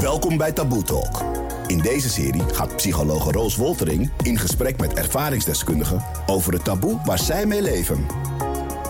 Welkom 0.00 0.36
bij 0.36 0.52
Taboe 0.52 0.82
Talk. 0.82 1.24
In 1.66 1.78
deze 1.78 2.08
serie 2.08 2.42
gaat 2.52 2.76
psychologe 2.76 3.30
Roos 3.30 3.56
Woltering 3.56 4.10
in 4.22 4.38
gesprek 4.38 4.80
met 4.80 4.94
ervaringsdeskundigen 4.94 6.02
over 6.26 6.52
het 6.52 6.64
taboe 6.64 7.00
waar 7.04 7.18
zij 7.18 7.46
mee 7.46 7.62
leven. 7.62 8.06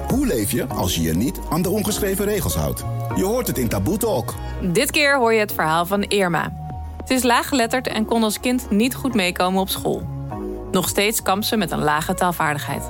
Hoe 0.08 0.26
leef 0.26 0.50
je 0.50 0.66
als 0.66 0.94
je 0.94 1.02
je 1.02 1.14
niet 1.14 1.38
aan 1.50 1.62
de 1.62 1.70
ongeschreven 1.70 2.24
regels 2.24 2.54
houdt? 2.54 2.84
Je 3.16 3.24
hoort 3.24 3.46
het 3.46 3.58
in 3.58 3.68
Taboe 3.68 3.96
Talk. 3.96 4.34
Dit 4.72 4.90
keer 4.90 5.18
hoor 5.18 5.32
je 5.32 5.40
het 5.40 5.52
verhaal 5.52 5.86
van 5.86 6.02
Irma. 6.02 6.52
Ze 7.04 7.14
is 7.14 7.22
laaggeletterd 7.22 7.88
en 7.88 8.04
kon 8.04 8.22
als 8.22 8.40
kind 8.40 8.70
niet 8.70 8.94
goed 8.94 9.14
meekomen 9.14 9.60
op 9.60 9.68
school. 9.68 10.02
Nog 10.70 10.88
steeds 10.88 11.22
kampt 11.22 11.46
ze 11.46 11.56
met 11.56 11.70
een 11.70 11.82
lage 11.82 12.14
taalvaardigheid. 12.14 12.82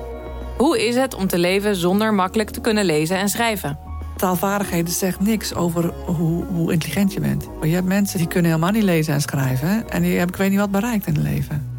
Hoe 0.57 0.87
is 0.87 0.95
het 0.95 1.15
om 1.15 1.27
te 1.27 1.39
leven 1.39 1.77
zonder 1.77 2.15
makkelijk 2.15 2.51
te 2.51 2.61
kunnen 2.61 2.85
lezen 2.85 3.19
en 3.19 3.29
schrijven? 3.29 3.86
Taalvaardigheden 4.17 4.93
zegt 4.93 5.21
niks 5.21 5.55
over 5.55 5.93
hoe, 6.07 6.45
hoe 6.45 6.73
intelligent 6.73 7.13
je 7.13 7.21
bent. 7.21 7.49
Maar 7.59 7.69
je 7.69 7.75
hebt 7.75 7.87
mensen 7.87 8.19
die 8.19 8.29
kunnen 8.29 8.51
helemaal 8.51 8.73
niet 8.73 8.83
lezen 8.83 9.15
en 9.15 9.21
schrijven. 9.21 9.91
En 9.91 10.03
die 10.03 10.11
hebben 10.17 10.35
ik 10.35 10.41
weet 10.41 10.51
niet 10.51 10.59
wat 10.59 10.71
bereikt 10.71 11.07
in 11.07 11.15
het 11.15 11.23
leven. 11.23 11.79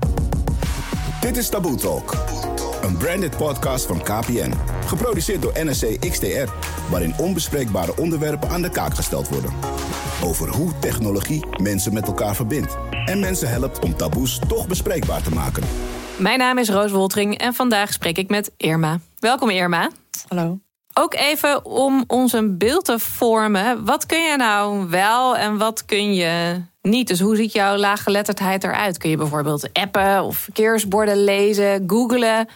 Dit 1.21 1.37
is 1.37 1.49
Taboe 1.49 1.75
Talk. 1.75 2.17
Een 2.81 2.97
branded 2.97 3.37
podcast 3.37 3.85
van 3.85 4.01
KPN. 4.03 4.51
Geproduceerd 4.85 5.41
door 5.41 5.53
NSC 5.55 6.09
XTR. 6.09 6.49
Waarin 6.89 7.13
onbespreekbare 7.17 7.97
onderwerpen 7.97 8.49
aan 8.49 8.61
de 8.61 8.69
kaak 8.69 8.93
gesteld 8.93 9.29
worden. 9.29 9.51
Over 10.23 10.55
hoe 10.55 10.71
technologie 10.79 11.45
mensen 11.61 11.93
met 11.93 12.07
elkaar 12.07 12.35
verbindt. 12.35 12.77
En 13.05 13.19
mensen 13.19 13.49
helpt 13.49 13.79
om 13.79 13.95
taboes 13.95 14.39
toch 14.47 14.67
bespreekbaar 14.67 15.21
te 15.21 15.33
maken. 15.33 15.63
Mijn 16.17 16.39
naam 16.39 16.57
is 16.57 16.69
Roos 16.69 16.91
Woltering 16.91 17.37
en 17.37 17.53
vandaag 17.53 17.93
spreek 17.93 18.17
ik 18.17 18.29
met 18.29 18.51
Irma. 18.57 18.99
Welkom 19.19 19.49
Irma. 19.49 19.89
Hallo. 20.27 20.66
Ook 20.99 21.13
even 21.13 21.65
om 21.65 22.03
ons 22.07 22.33
een 22.33 22.57
beeld 22.57 22.85
te 22.85 22.99
vormen. 22.99 23.85
Wat 23.85 24.05
kun 24.05 24.21
je 24.21 24.37
nou 24.37 24.89
wel 24.89 25.37
en 25.37 25.57
wat 25.57 25.85
kun 25.85 26.13
je 26.13 26.61
niet? 26.81 27.07
Dus 27.07 27.19
hoe 27.19 27.35
ziet 27.35 27.51
jouw 27.51 27.75
laaggeletterdheid 27.75 28.63
eruit? 28.63 28.97
Kun 28.97 29.09
je 29.09 29.17
bijvoorbeeld 29.17 29.73
appen 29.73 30.23
of 30.23 30.37
verkeersborden 30.37 31.23
lezen, 31.23 31.83
googlen? 31.87 32.47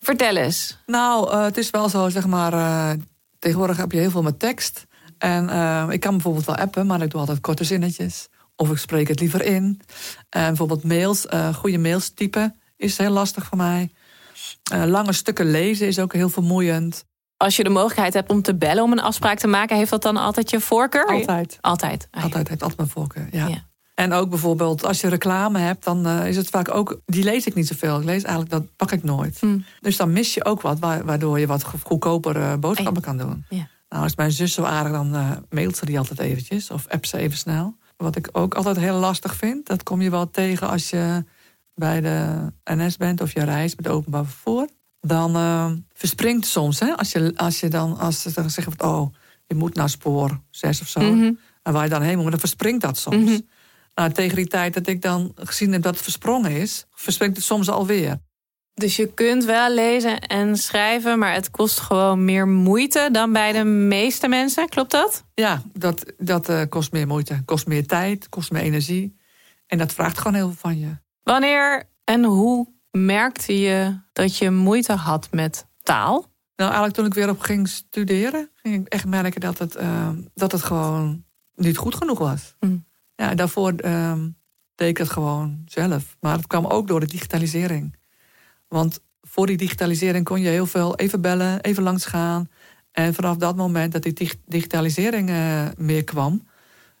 Vertel 0.00 0.36
eens. 0.36 0.78
Nou, 0.86 1.30
uh, 1.30 1.42
het 1.42 1.56
is 1.56 1.70
wel 1.70 1.88
zo, 1.88 2.08
zeg 2.08 2.26
maar. 2.26 2.52
Uh, 2.52 2.90
tegenwoordig 3.38 3.76
heb 3.76 3.92
je 3.92 3.98
heel 3.98 4.10
veel 4.10 4.22
met 4.22 4.38
tekst. 4.38 4.86
En 5.18 5.44
uh, 5.44 5.86
ik 5.90 6.00
kan 6.00 6.12
bijvoorbeeld 6.12 6.46
wel 6.46 6.56
appen, 6.56 6.86
maar 6.86 7.02
ik 7.02 7.10
doe 7.10 7.20
altijd 7.20 7.40
korte 7.40 7.64
zinnetjes. 7.64 8.28
Of 8.56 8.70
ik 8.70 8.78
spreek 8.78 9.08
het 9.08 9.20
liever 9.20 9.44
in. 9.44 9.80
En 10.28 10.46
bijvoorbeeld 10.46 10.84
mails, 10.84 11.26
goede 11.54 11.78
mails 11.78 12.08
typen 12.08 12.60
is 12.76 12.98
heel 12.98 13.10
lastig 13.10 13.46
voor 13.46 13.56
mij. 13.56 13.90
lange 14.86 15.12
stukken 15.12 15.50
lezen 15.50 15.86
is 15.86 15.98
ook 15.98 16.12
heel 16.12 16.28
vermoeiend 16.28 17.06
als 17.38 17.56
je 17.56 17.64
de 17.64 17.70
mogelijkheid 17.70 18.14
hebt 18.14 18.30
om 18.30 18.42
te 18.42 18.54
bellen 18.54 18.82
om 18.82 18.92
een 18.92 19.00
afspraak 19.00 19.38
te 19.38 19.46
maken, 19.46 19.76
heeft 19.76 19.90
dat 19.90 20.02
dan 20.02 20.16
altijd 20.16 20.50
je 20.50 20.60
voorkeur? 20.60 21.06
Altijd. 21.06 21.58
Altijd. 21.60 22.08
Ah, 22.10 22.22
altijd 22.22 22.48
heeft 22.48 22.62
altijd 22.62 22.78
mijn 22.78 22.90
voorkeur. 22.90 23.28
Ja. 23.30 23.66
En 23.94 24.12
ook 24.12 24.28
bijvoorbeeld 24.28 24.84
als 24.84 25.00
je 25.00 25.08
reclame 25.08 25.58
hebt, 25.58 25.84
dan 25.84 26.06
uh, 26.06 26.26
is 26.26 26.36
het 26.36 26.48
vaak 26.48 26.74
ook. 26.74 27.00
Die 27.06 27.24
lees 27.24 27.46
ik 27.46 27.54
niet 27.54 27.66
zoveel. 27.66 27.98
Ik 27.98 28.04
lees 28.04 28.22
eigenlijk 28.22 28.50
dat 28.50 28.76
pak 28.76 28.92
ik 28.92 29.02
nooit. 29.02 29.40
Hm. 29.40 29.58
Dus 29.80 29.96
dan 29.96 30.12
mis 30.12 30.34
je 30.34 30.44
ook 30.44 30.60
wat, 30.60 30.78
waardoor 30.78 31.38
je 31.38 31.46
wat 31.46 31.64
goedkoper 31.82 32.36
uh, 32.36 32.54
boodschappen 32.54 33.02
kan 33.02 33.16
doen. 33.16 33.44
Ja. 33.48 33.68
Nou, 33.88 34.02
als 34.02 34.16
mijn 34.16 34.32
zus 34.32 34.52
zo 34.52 34.62
aardig, 34.62 34.92
dan 34.92 35.14
uh, 35.14 35.30
mailt 35.50 35.76
ze 35.76 35.86
die 35.86 35.98
altijd 35.98 36.18
eventjes 36.18 36.70
of 36.70 36.88
appt 36.88 37.08
ze 37.08 37.18
even 37.18 37.38
snel. 37.38 37.76
Wat 37.96 38.16
ik 38.16 38.28
ook 38.32 38.54
altijd 38.54 38.76
heel 38.76 38.98
lastig 38.98 39.34
vind, 39.34 39.66
dat 39.66 39.82
kom 39.82 40.02
je 40.02 40.10
wel 40.10 40.30
tegen 40.30 40.68
als 40.68 40.90
je 40.90 41.24
bij 41.74 42.00
de 42.00 42.46
NS 42.64 42.96
bent 42.96 43.20
of 43.20 43.32
je 43.32 43.44
reist 43.44 43.76
met 43.76 43.88
openbaar 43.88 44.24
vervoer 44.24 44.68
dan 45.00 45.36
uh, 45.36 45.70
verspringt 45.92 46.46
soms. 46.46 46.80
Hè? 46.80 46.96
Als, 46.96 47.12
je, 47.12 47.32
als 47.36 47.60
je 47.60 47.68
dan, 47.68 47.98
als 47.98 48.22
ze 48.22 48.32
dan 48.32 48.50
zeggen, 48.50 48.72
oh, 48.78 49.14
je 49.46 49.54
moet 49.54 49.74
naar 49.74 49.88
spoor 49.88 50.40
6 50.50 50.80
of 50.80 50.88
zo. 50.88 51.00
Mhm. 51.00 51.32
En 51.62 51.72
waar 51.72 51.84
je 51.84 51.90
dan 51.90 52.02
heen 52.02 52.18
moet, 52.18 52.30
dan 52.30 52.40
verspringt 52.40 52.80
dat 52.82 52.98
soms. 52.98 53.16
Mm 53.16 53.46
Nou, 53.94 54.12
tegen 54.12 54.36
die 54.36 54.46
tijd 54.46 54.74
dat 54.74 54.86
ik 54.86 55.02
dan 55.02 55.32
gezien 55.34 55.72
heb 55.72 55.82
dat 55.82 55.94
het 55.94 56.02
versprongen 56.02 56.50
is, 56.50 56.86
verspringt 56.94 57.36
het 57.36 57.44
soms 57.44 57.68
alweer. 57.68 58.20
Dus 58.74 58.96
je 58.96 59.14
kunt 59.14 59.44
wel 59.44 59.74
lezen 59.74 60.18
en 60.20 60.56
schrijven, 60.56 61.18
maar 61.18 61.32
het 61.32 61.50
kost 61.50 61.80
gewoon 61.80 62.24
meer 62.24 62.48
moeite 62.48 63.08
dan 63.12 63.32
bij 63.32 63.52
de 63.52 63.64
meeste 63.64 64.28
mensen. 64.28 64.68
Klopt 64.68 64.90
dat? 64.90 65.24
Ja, 65.34 65.62
dat, 65.72 66.12
dat 66.18 66.50
uh, 66.50 66.62
kost 66.68 66.92
meer 66.92 67.06
moeite. 67.06 67.42
Kost 67.44 67.66
meer 67.66 67.86
tijd, 67.86 68.28
kost 68.28 68.50
meer 68.50 68.62
energie. 68.62 69.16
En 69.66 69.78
dat 69.78 69.92
vraagt 69.92 70.18
gewoon 70.18 70.34
heel 70.34 70.46
veel 70.46 70.56
van 70.58 70.78
je. 70.78 70.96
Wanneer 71.22 71.88
en 72.04 72.24
hoe 72.24 72.68
merkte 73.04 73.60
je 73.60 74.00
dat 74.12 74.36
je 74.36 74.50
moeite 74.50 74.92
had 74.92 75.28
met 75.30 75.66
taal? 75.82 76.20
Nou, 76.56 76.70
eigenlijk 76.70 76.94
toen 76.94 77.06
ik 77.06 77.14
weer 77.14 77.28
op 77.28 77.40
ging 77.40 77.68
studeren, 77.68 78.50
ging 78.54 78.74
ik 78.74 78.92
echt 78.92 79.06
merken 79.06 79.40
dat 79.40 79.58
het, 79.58 79.76
uh, 79.76 80.08
dat 80.34 80.52
het 80.52 80.62
gewoon 80.62 81.24
niet 81.54 81.76
goed 81.76 81.94
genoeg 81.94 82.18
was. 82.18 82.54
Mm. 82.60 82.86
Ja, 83.14 83.34
daarvoor 83.34 83.74
uh, 83.84 84.12
deed 84.74 84.88
ik 84.88 84.98
het 84.98 85.10
gewoon 85.10 85.62
zelf. 85.66 86.16
Maar 86.20 86.36
het 86.36 86.46
kwam 86.46 86.66
ook 86.66 86.88
door 86.88 87.00
de 87.00 87.06
digitalisering. 87.06 87.96
Want 88.68 89.00
voor 89.20 89.46
die 89.46 89.56
digitalisering 89.56 90.24
kon 90.24 90.40
je 90.40 90.48
heel 90.48 90.66
veel 90.66 90.96
even 90.96 91.20
bellen, 91.20 91.60
even 91.60 91.82
langs 91.82 92.04
gaan. 92.04 92.50
En 92.92 93.14
vanaf 93.14 93.36
dat 93.36 93.56
moment 93.56 93.92
dat 93.92 94.02
die 94.02 94.30
digitalisering 94.46 95.30
uh, 95.30 95.66
meer 95.76 96.04
kwam, 96.04 96.48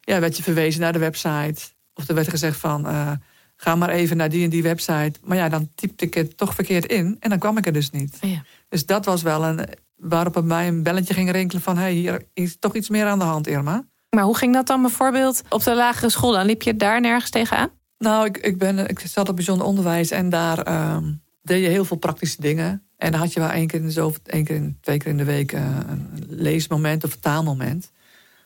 ja, 0.00 0.20
werd 0.20 0.36
je 0.36 0.42
verwezen 0.42 0.80
naar 0.80 0.92
de 0.92 0.98
website. 0.98 1.62
Of 1.94 2.08
er 2.08 2.14
werd 2.14 2.28
gezegd 2.28 2.56
van 2.58 2.86
eh, 2.86 3.12
ga 3.60 3.74
maar 3.74 3.88
even 3.88 4.16
naar 4.16 4.28
die 4.28 4.44
en 4.44 4.50
die 4.50 4.62
website. 4.62 5.12
Maar 5.24 5.36
ja, 5.36 5.48
dan 5.48 5.68
typte 5.74 6.04
ik 6.04 6.14
het 6.14 6.36
toch 6.36 6.54
verkeerd 6.54 6.86
in 6.86 7.16
en 7.20 7.30
dan 7.30 7.38
kwam 7.38 7.58
ik 7.58 7.66
er 7.66 7.72
dus 7.72 7.90
niet. 7.90 8.18
Ja. 8.20 8.42
Dus 8.68 8.86
dat 8.86 9.04
was 9.04 9.22
wel 9.22 9.44
een, 9.44 9.68
waarop 9.96 10.32
bij 10.32 10.42
mij 10.42 10.68
een 10.68 10.82
belletje 10.82 11.14
ging 11.14 11.30
rinkelen 11.30 11.62
van... 11.62 11.76
hé, 11.76 11.82
hey, 11.82 11.92
hier 11.92 12.24
is 12.34 12.56
toch 12.58 12.74
iets 12.74 12.88
meer 12.88 13.06
aan 13.06 13.18
de 13.18 13.24
hand, 13.24 13.46
Irma. 13.46 13.84
Maar 14.10 14.24
hoe 14.24 14.36
ging 14.36 14.54
dat 14.54 14.66
dan 14.66 14.80
bijvoorbeeld 14.80 15.42
op 15.48 15.62
de 15.62 15.74
lagere 15.74 16.10
school? 16.10 16.32
Dan 16.32 16.46
liep 16.46 16.62
je 16.62 16.76
daar 16.76 17.00
nergens 17.00 17.30
tegenaan? 17.30 17.70
Nou, 17.98 18.26
ik, 18.26 18.38
ik, 18.38 18.58
ben, 18.58 18.88
ik 18.88 18.98
zat 18.98 19.28
op 19.28 19.34
bijzonder 19.36 19.66
onderwijs 19.66 20.10
en 20.10 20.28
daar 20.28 20.92
um, 20.94 21.22
deed 21.42 21.62
je 21.62 21.68
heel 21.68 21.84
veel 21.84 21.96
praktische 21.96 22.40
dingen. 22.40 22.82
En 22.96 23.10
dan 23.10 23.20
had 23.20 23.32
je 23.32 23.40
wel 23.40 23.50
één 23.50 23.66
keer 23.66 23.80
in 23.80 23.86
de 23.86 23.92
zoveel, 23.92 24.20
één 24.24 24.44
keer 24.44 24.56
in, 24.56 24.78
twee 24.80 24.98
keer 24.98 25.10
in 25.10 25.16
de 25.16 25.24
week 25.24 25.52
uh, 25.52 25.60
een 25.88 26.26
leesmoment 26.28 27.04
of 27.04 27.12
een 27.12 27.20
taalmoment. 27.20 27.90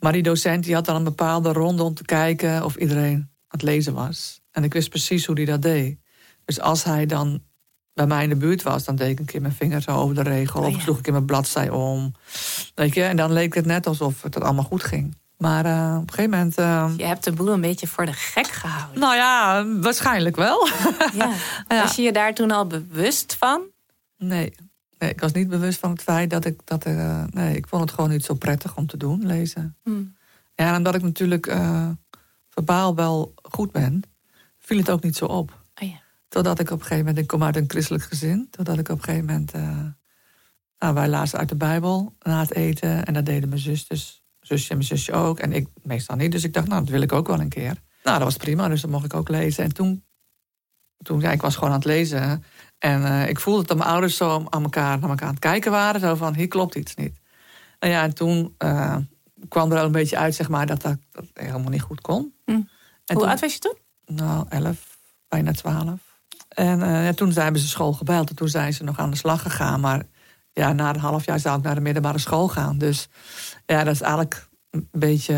Maar 0.00 0.12
die 0.12 0.22
docent 0.22 0.64
die 0.64 0.74
had 0.74 0.84
dan 0.84 0.96
een 0.96 1.04
bepaalde 1.04 1.52
ronde 1.52 1.82
om 1.82 1.94
te 1.94 2.04
kijken 2.04 2.64
of 2.64 2.76
iedereen 2.76 3.14
aan 3.14 3.28
het 3.48 3.62
lezen 3.62 3.94
was. 3.94 4.41
En 4.52 4.64
ik 4.64 4.72
wist 4.72 4.88
precies 4.88 5.26
hoe 5.26 5.36
hij 5.36 5.44
dat 5.44 5.62
deed. 5.62 5.98
Dus 6.44 6.60
als 6.60 6.84
hij 6.84 7.06
dan 7.06 7.42
bij 7.94 8.06
mij 8.06 8.22
in 8.22 8.28
de 8.28 8.36
buurt 8.36 8.62
was, 8.62 8.84
dan 8.84 8.96
deed 8.96 9.10
ik 9.10 9.18
een 9.18 9.24
keer 9.24 9.40
mijn 9.40 9.54
vinger 9.54 9.82
zo 9.82 9.90
over 9.90 10.14
de 10.14 10.22
regel. 10.22 10.60
Oh, 10.60 10.66
Of 10.66 10.82
sloeg 10.82 10.98
ik 10.98 11.06
in 11.06 11.12
mijn 11.12 11.24
bladzij 11.24 11.70
om. 11.70 12.14
Weet 12.74 12.94
je, 12.94 13.02
en 13.02 13.16
dan 13.16 13.32
leek 13.32 13.54
het 13.54 13.66
net 13.66 13.86
alsof 13.86 14.22
het 14.22 14.40
allemaal 14.40 14.64
goed 14.64 14.84
ging. 14.84 15.16
Maar 15.42 15.66
uh, 15.66 15.96
op 15.96 16.08
een 16.08 16.14
gegeven 16.14 16.30
moment. 16.30 16.58
Uh, 16.58 16.92
je 16.96 17.04
hebt 17.04 17.24
de 17.24 17.32
boel 17.32 17.52
een 17.52 17.60
beetje 17.60 17.86
voor 17.86 18.06
de 18.06 18.12
gek 18.12 18.46
gehouden. 18.46 19.00
Nou 19.00 19.14
ja, 19.14 19.66
waarschijnlijk 19.80 20.36
wel. 20.36 20.66
Ja. 21.12 21.32
Was 21.68 21.96
je 21.96 22.02
je 22.02 22.12
daar 22.12 22.34
toen 22.34 22.50
al 22.50 22.66
bewust 22.66 23.36
van? 23.38 23.62
Nee. 24.18 24.54
nee 24.98 25.10
ik 25.10 25.20
was 25.20 25.32
niet 25.32 25.48
bewust 25.48 25.78
van 25.78 25.90
het 25.90 26.02
feit 26.02 26.30
dat 26.30 26.44
ik 26.44 26.60
dat. 26.64 26.86
Uh, 26.86 27.24
nee, 27.30 27.56
ik 27.56 27.66
vond 27.66 27.82
het 27.82 27.90
gewoon 27.92 28.10
niet 28.10 28.24
zo 28.24 28.34
prettig 28.34 28.76
om 28.76 28.86
te 28.86 28.96
doen, 28.96 29.26
lezen. 29.26 29.76
Hmm. 29.82 30.16
Ja, 30.54 30.68
en 30.68 30.76
omdat 30.76 30.94
ik 30.94 31.02
natuurlijk 31.02 31.56
verbaal 32.48 32.94
wel 32.94 33.34
goed 33.42 33.72
ben, 33.72 34.02
viel 34.72 34.80
het 34.80 34.90
ook 34.90 35.02
niet 35.02 35.16
zo 35.16 35.24
op. 35.24 35.64
Oh 35.82 35.88
ja. 35.88 36.00
Totdat 36.28 36.58
ik 36.58 36.70
op 36.70 36.78
een 36.78 36.86
gegeven 36.86 37.04
moment, 37.04 37.18
ik 37.18 37.26
kom 37.26 37.42
uit 37.42 37.56
een 37.56 37.70
christelijk 37.70 38.04
gezin, 38.04 38.48
totdat 38.50 38.78
ik 38.78 38.88
op 38.88 38.98
een 38.98 39.04
gegeven 39.04 39.26
moment, 39.26 39.54
uh, 39.54 39.86
nou, 40.78 40.94
wij 40.94 41.08
lazen 41.08 41.38
uit 41.38 41.48
de 41.48 41.56
Bijbel 41.56 42.14
na 42.18 42.40
het 42.40 42.54
eten 42.54 43.04
en 43.04 43.14
dat 43.14 43.26
deden 43.26 43.48
mijn 43.48 43.60
zusters, 43.60 44.22
zusje 44.40 44.70
en 44.70 44.76
mijn 44.76 44.88
zusje 44.88 45.12
ook 45.12 45.38
en 45.38 45.52
ik 45.52 45.68
meestal 45.82 46.16
niet. 46.16 46.32
Dus 46.32 46.44
ik 46.44 46.52
dacht, 46.52 46.68
nou, 46.68 46.80
dat 46.80 46.90
wil 46.90 47.00
ik 47.00 47.12
ook 47.12 47.26
wel 47.26 47.40
een 47.40 47.48
keer. 47.48 47.74
Nou, 48.02 48.18
dat 48.18 48.22
was 48.22 48.36
prima, 48.36 48.68
dus 48.68 48.80
dan 48.80 48.90
mocht 48.90 49.04
ik 49.04 49.14
ook 49.14 49.28
lezen. 49.28 49.64
En 49.64 49.74
toen, 49.74 50.04
toen 50.96 51.20
ja, 51.20 51.30
ik 51.30 51.40
was 51.40 51.54
gewoon 51.54 51.70
aan 51.70 51.76
het 51.76 51.84
lezen 51.84 52.44
en 52.78 53.00
uh, 53.00 53.28
ik 53.28 53.40
voelde 53.40 53.66
dat 53.66 53.76
mijn 53.76 53.90
ouders 53.90 54.16
zo 54.16 54.46
aan 54.48 54.62
elkaar, 54.62 54.98
naar 54.98 55.10
elkaar 55.10 55.26
aan 55.26 55.34
het 55.34 55.42
kijken 55.42 55.70
waren, 55.70 56.00
zo 56.00 56.14
van, 56.14 56.34
hier 56.34 56.48
klopt 56.48 56.74
iets 56.74 56.94
niet. 56.94 57.20
Nou 57.78 57.92
ja, 57.92 58.02
en 58.02 58.14
toen 58.14 58.54
uh, 58.58 58.96
kwam 59.48 59.72
er 59.72 59.78
al 59.78 59.84
een 59.84 59.92
beetje 59.92 60.16
uit, 60.16 60.34
zeg 60.34 60.48
maar, 60.48 60.66
dat 60.66 60.82
dat, 60.82 60.98
dat 61.10 61.24
helemaal 61.34 61.70
niet 61.70 61.82
goed 61.82 62.00
kon. 62.00 62.34
Hm. 62.44 62.60
En 63.04 63.16
Hoe 63.16 63.26
oud 63.26 63.40
was 63.40 63.52
je 63.52 63.58
toen? 63.58 63.81
Nou, 64.14 64.46
elf, 64.48 64.98
bijna 65.28 65.52
twaalf. 65.52 66.00
En 66.48 66.80
uh, 66.80 67.04
ja, 67.04 67.12
toen 67.12 67.32
hebben 67.32 67.60
ze 67.60 67.68
school 67.68 67.92
gebeld 67.92 68.28
en 68.28 68.36
toen 68.36 68.48
zijn 68.48 68.72
ze 68.72 68.84
nog 68.84 68.98
aan 68.98 69.10
de 69.10 69.16
slag 69.16 69.42
gegaan. 69.42 69.80
Maar 69.80 70.02
ja, 70.52 70.72
na 70.72 70.94
een 70.94 71.00
half 71.00 71.24
jaar 71.24 71.40
zou 71.40 71.58
ik 71.58 71.64
naar 71.64 71.74
de 71.74 71.80
middelbare 71.80 72.18
school 72.18 72.48
gaan. 72.48 72.78
Dus 72.78 73.08
ja, 73.66 73.84
dat 73.84 73.94
is 73.94 74.00
eigenlijk 74.00 74.48
een 74.70 74.88
beetje 74.90 75.34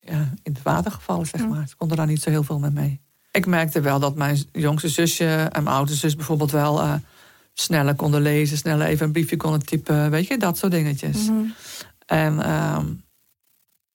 ja, 0.00 0.32
in 0.42 0.52
het 0.52 0.62
water 0.62 0.90
gevallen, 0.92 1.26
zeg 1.26 1.48
maar. 1.48 1.68
Ze 1.68 1.76
konden 1.76 1.96
daar 1.96 2.06
niet 2.06 2.22
zo 2.22 2.30
heel 2.30 2.42
veel 2.42 2.58
mee 2.58 2.70
mee. 2.70 3.00
Ik 3.30 3.46
merkte 3.46 3.80
wel 3.80 3.98
dat 3.98 4.16
mijn 4.16 4.38
jongste 4.52 4.88
zusje 4.88 5.48
en 5.52 5.62
mijn 5.62 5.76
oudste 5.76 5.96
zus 5.96 6.16
bijvoorbeeld 6.16 6.50
wel 6.50 6.82
uh, 6.82 6.94
sneller 7.52 7.94
konden 7.94 8.22
lezen, 8.22 8.56
sneller 8.56 8.86
even 8.86 9.06
een 9.06 9.12
briefje 9.12 9.36
konden 9.36 9.66
typen, 9.66 10.10
weet 10.10 10.26
je, 10.26 10.38
dat 10.38 10.58
soort 10.58 10.72
dingetjes. 10.72 11.26
Mhm. 11.26 11.44
En 12.06 12.34
uh, 12.34 12.78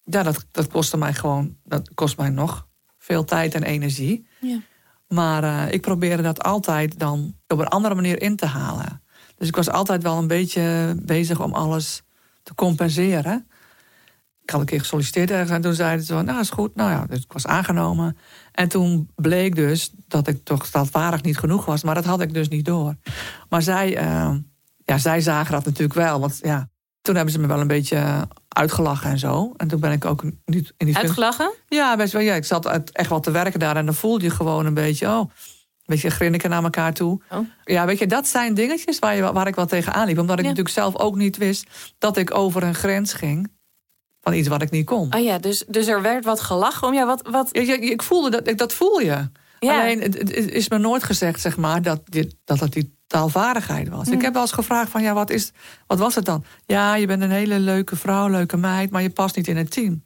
ja, 0.03 0.23
dat, 0.23 0.45
dat 0.51 0.67
kostte 0.67 0.97
mij 0.97 1.13
gewoon, 1.13 1.57
dat 1.63 1.89
kost 1.93 2.17
mij 2.17 2.29
nog 2.29 2.64
veel 3.05 3.23
tijd 3.23 3.53
en 3.53 3.63
energie. 3.63 4.27
Ja. 4.39 4.59
Maar 5.07 5.43
uh, 5.43 5.71
ik 5.71 5.81
probeerde 5.81 6.23
dat 6.23 6.43
altijd 6.43 6.99
dan 6.99 7.35
op 7.47 7.59
een 7.59 7.67
andere 7.67 7.95
manier 7.95 8.21
in 8.21 8.35
te 8.35 8.45
halen. 8.45 9.01
Dus 9.37 9.47
ik 9.47 9.55
was 9.55 9.69
altijd 9.69 10.03
wel 10.03 10.17
een 10.17 10.27
beetje 10.27 10.95
bezig 11.01 11.41
om 11.41 11.53
alles 11.53 12.03
te 12.43 12.55
compenseren. 12.55 13.47
ik 14.41 14.49
had 14.49 14.59
een 14.59 14.65
keer 14.65 14.79
gesolliciteerd 14.79 15.31
ergens 15.31 15.51
en 15.51 15.61
toen 15.61 15.73
zeiden 15.73 16.05
ze 16.05 16.13
van, 16.13 16.25
nou 16.25 16.39
is 16.39 16.49
goed, 16.49 16.75
nou 16.75 16.91
ja, 16.91 17.05
dus 17.05 17.23
ik 17.23 17.33
was 17.33 17.47
aangenomen. 17.47 18.17
En 18.51 18.67
toen 18.67 19.09
bleek 19.15 19.55
dus 19.55 19.91
dat 20.07 20.27
ik 20.27 20.43
toch 20.43 20.65
standvaardig 20.65 21.21
niet 21.21 21.37
genoeg 21.37 21.65
was, 21.65 21.83
maar 21.83 21.95
dat 21.95 22.05
had 22.05 22.21
ik 22.21 22.33
dus 22.33 22.47
niet 22.47 22.65
door. 22.65 22.95
Maar 23.49 23.61
zij, 23.61 24.03
uh, 24.03 24.35
ja, 24.85 24.97
zij 24.97 25.21
zagen 25.21 25.51
dat 25.51 25.65
natuurlijk 25.65 25.99
wel, 25.99 26.19
want 26.19 26.39
ja, 26.41 26.69
toen 27.01 27.15
hebben 27.15 27.33
ze 27.33 27.39
me 27.39 27.47
wel 27.47 27.59
een 27.59 27.67
beetje 27.67 28.27
uitgelachen 28.55 29.09
en 29.09 29.19
zo. 29.19 29.53
En 29.57 29.67
toen 29.67 29.79
ben 29.79 29.91
ik 29.91 30.05
ook 30.05 30.23
niet 30.45 30.73
in 30.77 30.85
die 30.85 30.97
Uitgelachen? 30.97 31.53
Ja, 31.67 31.95
best 31.95 32.13
wel. 32.13 32.21
Ja, 32.21 32.33
ik 32.33 32.45
zat 32.45 32.91
echt 32.91 33.09
wel 33.09 33.19
te 33.19 33.31
werken 33.31 33.59
daar 33.59 33.75
en 33.75 33.85
dan 33.85 33.93
voelde 33.93 34.23
je 34.23 34.29
gewoon 34.29 34.65
een 34.65 34.73
beetje, 34.73 35.07
oh, 35.07 35.19
een 35.19 35.29
beetje 35.85 36.09
grinniken 36.09 36.49
naar 36.49 36.63
elkaar 36.63 36.93
toe. 36.93 37.21
Oh. 37.29 37.39
Ja, 37.63 37.85
weet 37.85 37.99
je, 37.99 38.07
dat 38.07 38.27
zijn 38.27 38.53
dingetjes 38.53 38.99
waar, 38.99 39.15
je, 39.15 39.33
waar 39.33 39.47
ik 39.47 39.55
wel 39.55 39.65
tegenaan 39.65 40.07
liep. 40.07 40.19
Omdat 40.19 40.37
ik 40.39 40.43
natuurlijk 40.43 40.73
zelf 40.73 40.95
ook 40.95 41.15
niet 41.15 41.37
wist 41.37 41.67
dat 41.97 42.17
ik 42.17 42.35
over 42.35 42.63
een 42.63 42.75
grens 42.75 43.13
ging 43.13 43.53
van 44.21 44.33
iets 44.33 44.47
wat 44.47 44.61
ik 44.61 44.71
niet 44.71 44.85
kon. 44.85 45.13
Oh 45.15 45.23
ja, 45.23 45.37
dus, 45.37 45.63
dus 45.67 45.87
er 45.87 46.01
werd 46.01 46.25
wat 46.25 46.41
gelachen 46.41 46.87
om 46.87 46.93
jou. 46.93 47.07
Wat, 47.07 47.27
wat... 47.29 47.49
Ja, 47.51 47.79
ik 47.79 48.03
voelde 48.03 48.41
dat, 48.41 48.57
dat 48.57 48.73
voel 48.73 48.99
je. 48.99 49.29
Ja. 49.59 49.81
Alleen, 49.81 50.01
het, 50.01 50.31
is 50.31 50.69
me 50.69 50.77
nooit 50.77 51.03
gezegd, 51.03 51.41
zeg 51.41 51.57
maar, 51.57 51.81
dat 51.81 52.01
dit, 52.05 52.35
dat, 52.43 52.59
dat 52.59 52.73
die 52.73 52.97
taalvaardigheid 53.15 53.89
was. 53.89 54.07
Ik 54.07 54.17
hm. 54.17 54.23
heb 54.23 54.33
wel 54.33 54.41
eens 54.41 54.51
gevraagd 54.51 54.91
van, 54.91 55.01
ja, 55.01 55.13
wat, 55.13 55.29
is, 55.29 55.51
wat 55.87 55.99
was 55.99 56.15
het 56.15 56.25
dan? 56.25 56.43
Ja, 56.65 56.95
je 56.95 57.07
bent 57.07 57.21
een 57.21 57.31
hele 57.31 57.59
leuke 57.59 57.95
vrouw, 57.95 58.29
leuke 58.29 58.57
meid, 58.57 58.89
maar 58.89 59.01
je 59.01 59.09
past 59.09 59.35
niet 59.35 59.47
in 59.47 59.57
het 59.57 59.71
team. 59.71 60.03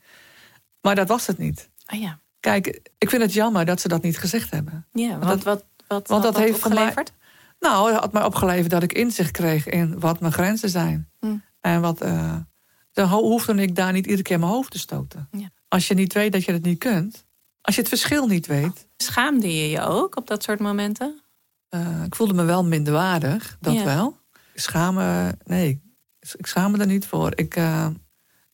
Maar 0.82 0.96
dat 0.96 1.08
was 1.08 1.28
het 1.28 1.38
niet. 1.38 1.70
Oh 1.94 2.00
ja. 2.00 2.20
Kijk, 2.40 2.90
ik 2.98 3.10
vind 3.10 3.22
het 3.22 3.34
jammer 3.34 3.66
dat 3.66 3.82
ze 3.82 3.88
dat 3.88 4.02
niet 4.02 4.18
gezegd 4.18 4.52
hebben. 4.52 4.88
Ja, 4.92 5.18
want, 5.18 5.44
wat, 5.44 5.44
wat, 5.44 5.66
wat, 5.88 6.08
want 6.08 6.24
dat, 6.24 6.38
heeft 6.38 6.54
opgeleverd? 6.56 7.14
Mij, 7.60 7.72
nou, 7.72 7.92
het 7.92 8.00
had 8.00 8.14
mij 8.14 8.24
opgeleverd 8.24 8.70
dat 8.70 8.84
ik 8.84 8.94
inzicht 8.94 9.32
kreeg 9.32 9.68
in 9.68 10.00
wat 10.00 10.20
mijn 10.20 10.34
grenzen 10.34 10.70
zijn. 10.70 11.10
Hm. 11.20 11.36
En 11.62 11.82
wat... 11.82 12.04
Uh, 12.04 12.36
dan 12.92 13.10
hoefde 13.10 13.54
ik 13.54 13.76
daar 13.76 13.92
niet 13.92 14.06
iedere 14.06 14.24
keer 14.24 14.40
mijn 14.40 14.52
hoofd 14.52 14.72
te 14.72 14.80
stoten. 14.80 15.28
Ja. 15.32 15.50
Als 15.68 15.88
je 15.88 15.94
niet 15.94 16.14
weet 16.14 16.32
dat 16.32 16.44
je 16.46 16.52
het 16.52 16.64
niet 16.64 16.80
kunt. 16.80 17.26
Als 17.62 17.76
je 17.76 17.82
het 17.82 17.90
verschil 17.90 18.28
niet 18.28 18.48
weet. 18.48 18.88
Schaamde 18.98 19.56
je 19.56 19.70
je 19.70 19.82
ook 19.82 20.18
op 20.18 20.28
dat 20.28 20.44
soort 20.44 20.60
momenten? 20.60 21.22
Uh, 21.76 22.04
ik 22.06 22.16
voelde 22.16 22.34
me 22.34 22.44
wel 22.44 22.66
minderwaardig, 22.66 23.58
dat 23.60 23.84
wel. 23.84 24.18
Ik 24.54 24.60
schaam 24.60 24.96
me, 24.96 25.38
nee, 25.44 25.82
ik 26.38 26.46
schaam 26.48 26.72
me 26.72 26.78
er 26.78 26.86
niet 26.86 27.06
voor. 27.06 27.32
Ik, 27.36 27.56
uh, 27.56 27.88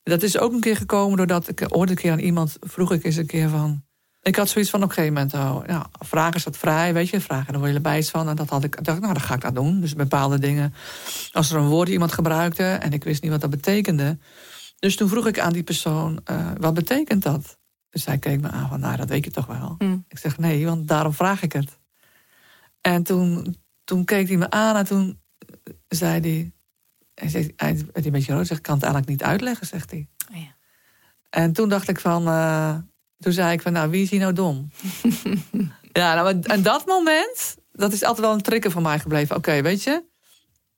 dat 0.03 0.23
is 0.23 0.37
ook 0.37 0.53
een 0.53 0.59
keer 0.59 0.77
gekomen 0.77 1.17
doordat 1.17 1.47
ik 1.47 1.59
hoorde 1.59 1.91
een 1.91 1.97
keer 1.97 2.11
aan 2.11 2.19
iemand, 2.19 2.57
vroeg 2.59 2.91
ik 2.91 3.03
eens 3.03 3.15
een 3.15 3.25
keer 3.25 3.49
van. 3.49 3.83
Ik 4.21 4.35
had 4.35 4.49
zoiets 4.49 4.71
van 4.71 4.83
op 4.83 4.89
een 4.89 4.95
gegeven 4.95 5.13
moment, 5.13 5.33
oh, 5.33 5.67
ja, 5.67 5.89
vragen 5.91 6.39
staat 6.39 6.57
vrij, 6.57 6.93
weet 6.93 7.09
je, 7.09 7.21
vragen, 7.21 7.51
daar 7.51 7.57
word 7.57 7.69
je 7.69 7.75
erbij 7.75 8.03
van. 8.03 8.29
En 8.29 8.35
dat 8.35 8.49
had 8.49 8.63
ik, 8.63 8.83
dacht, 8.83 8.99
nou, 8.99 9.13
dan 9.13 9.21
ga 9.21 9.33
ik 9.33 9.41
dat 9.41 9.55
doen. 9.55 9.81
Dus 9.81 9.93
bepaalde 9.93 10.39
dingen, 10.39 10.73
als 11.31 11.51
er 11.51 11.57
een 11.57 11.67
woord 11.67 11.89
iemand 11.89 12.11
gebruikte 12.11 12.63
en 12.63 12.93
ik 12.93 13.03
wist 13.03 13.21
niet 13.21 13.31
wat 13.31 13.41
dat 13.41 13.49
betekende. 13.49 14.17
Dus 14.79 14.95
toen 14.95 15.09
vroeg 15.09 15.27
ik 15.27 15.39
aan 15.39 15.53
die 15.53 15.63
persoon, 15.63 16.19
uh, 16.31 16.51
wat 16.57 16.73
betekent 16.73 17.23
dat? 17.23 17.57
Dus 17.89 18.05
hij 18.05 18.17
keek 18.17 18.41
me 18.41 18.49
aan 18.49 18.69
van, 18.69 18.79
nou, 18.79 18.97
dat 18.97 19.09
weet 19.09 19.25
je 19.25 19.31
toch 19.31 19.45
wel. 19.45 19.75
Hmm. 19.77 20.05
Ik 20.07 20.17
zeg, 20.17 20.37
nee, 20.37 20.65
want 20.65 20.87
daarom 20.87 21.13
vraag 21.13 21.41
ik 21.41 21.53
het. 21.53 21.79
En 22.85 23.03
toen, 23.03 23.55
toen 23.83 24.05
keek 24.05 24.27
hij 24.27 24.37
me 24.37 24.49
aan 24.49 24.75
en 24.75 24.85
toen 24.85 25.21
zei 25.87 26.19
hij... 26.19 26.51
Hij, 27.13 27.29
zegt, 27.29 27.51
hij 27.55 27.75
werd 27.93 28.05
een 28.05 28.11
beetje 28.11 28.33
rood, 28.33 28.47
zegt, 28.47 28.59
ik 28.59 28.65
kan 28.65 28.75
het 28.75 28.83
eigenlijk 28.83 29.13
niet 29.13 29.23
uitleggen, 29.23 29.67
zegt 29.67 29.91
hij. 29.91 30.07
Oh 30.31 30.37
ja. 30.37 30.55
En 31.29 31.53
toen 31.53 31.69
dacht 31.69 31.89
ik 31.89 31.99
van... 31.99 32.27
Uh, 32.27 32.77
toen 33.17 33.31
zei 33.33 33.53
ik 33.53 33.61
van, 33.61 33.73
nou, 33.73 33.89
wie 33.89 34.03
is 34.03 34.09
hier 34.09 34.19
nou 34.19 34.33
dom? 34.33 34.69
ja, 35.91 36.15
nou, 36.15 36.39
en 36.41 36.61
dat 36.61 36.85
moment, 36.85 37.57
dat 37.71 37.93
is 37.93 38.03
altijd 38.03 38.25
wel 38.25 38.35
een 38.35 38.41
trigger 38.41 38.71
voor 38.71 38.81
mij 38.81 38.99
gebleven. 38.99 39.35
Oké, 39.35 39.61
weet 39.61 39.83
je, 39.83 40.03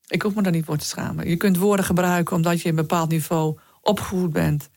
ik 0.07 0.21
hoef 0.21 0.35
me 0.35 0.41
daar 0.41 0.51
niet 0.51 0.65
voor 0.65 0.77
te 0.77 0.85
schamen. 0.85 1.29
Je 1.29 1.37
kunt 1.37 1.57
woorden 1.57 1.85
gebruiken 1.85 2.35
omdat 2.35 2.61
je 2.61 2.69
een 2.69 2.75
bepaald 2.75 3.09
niveau 3.09 3.57
opgevoed 3.81 4.33
bent. 4.33 4.69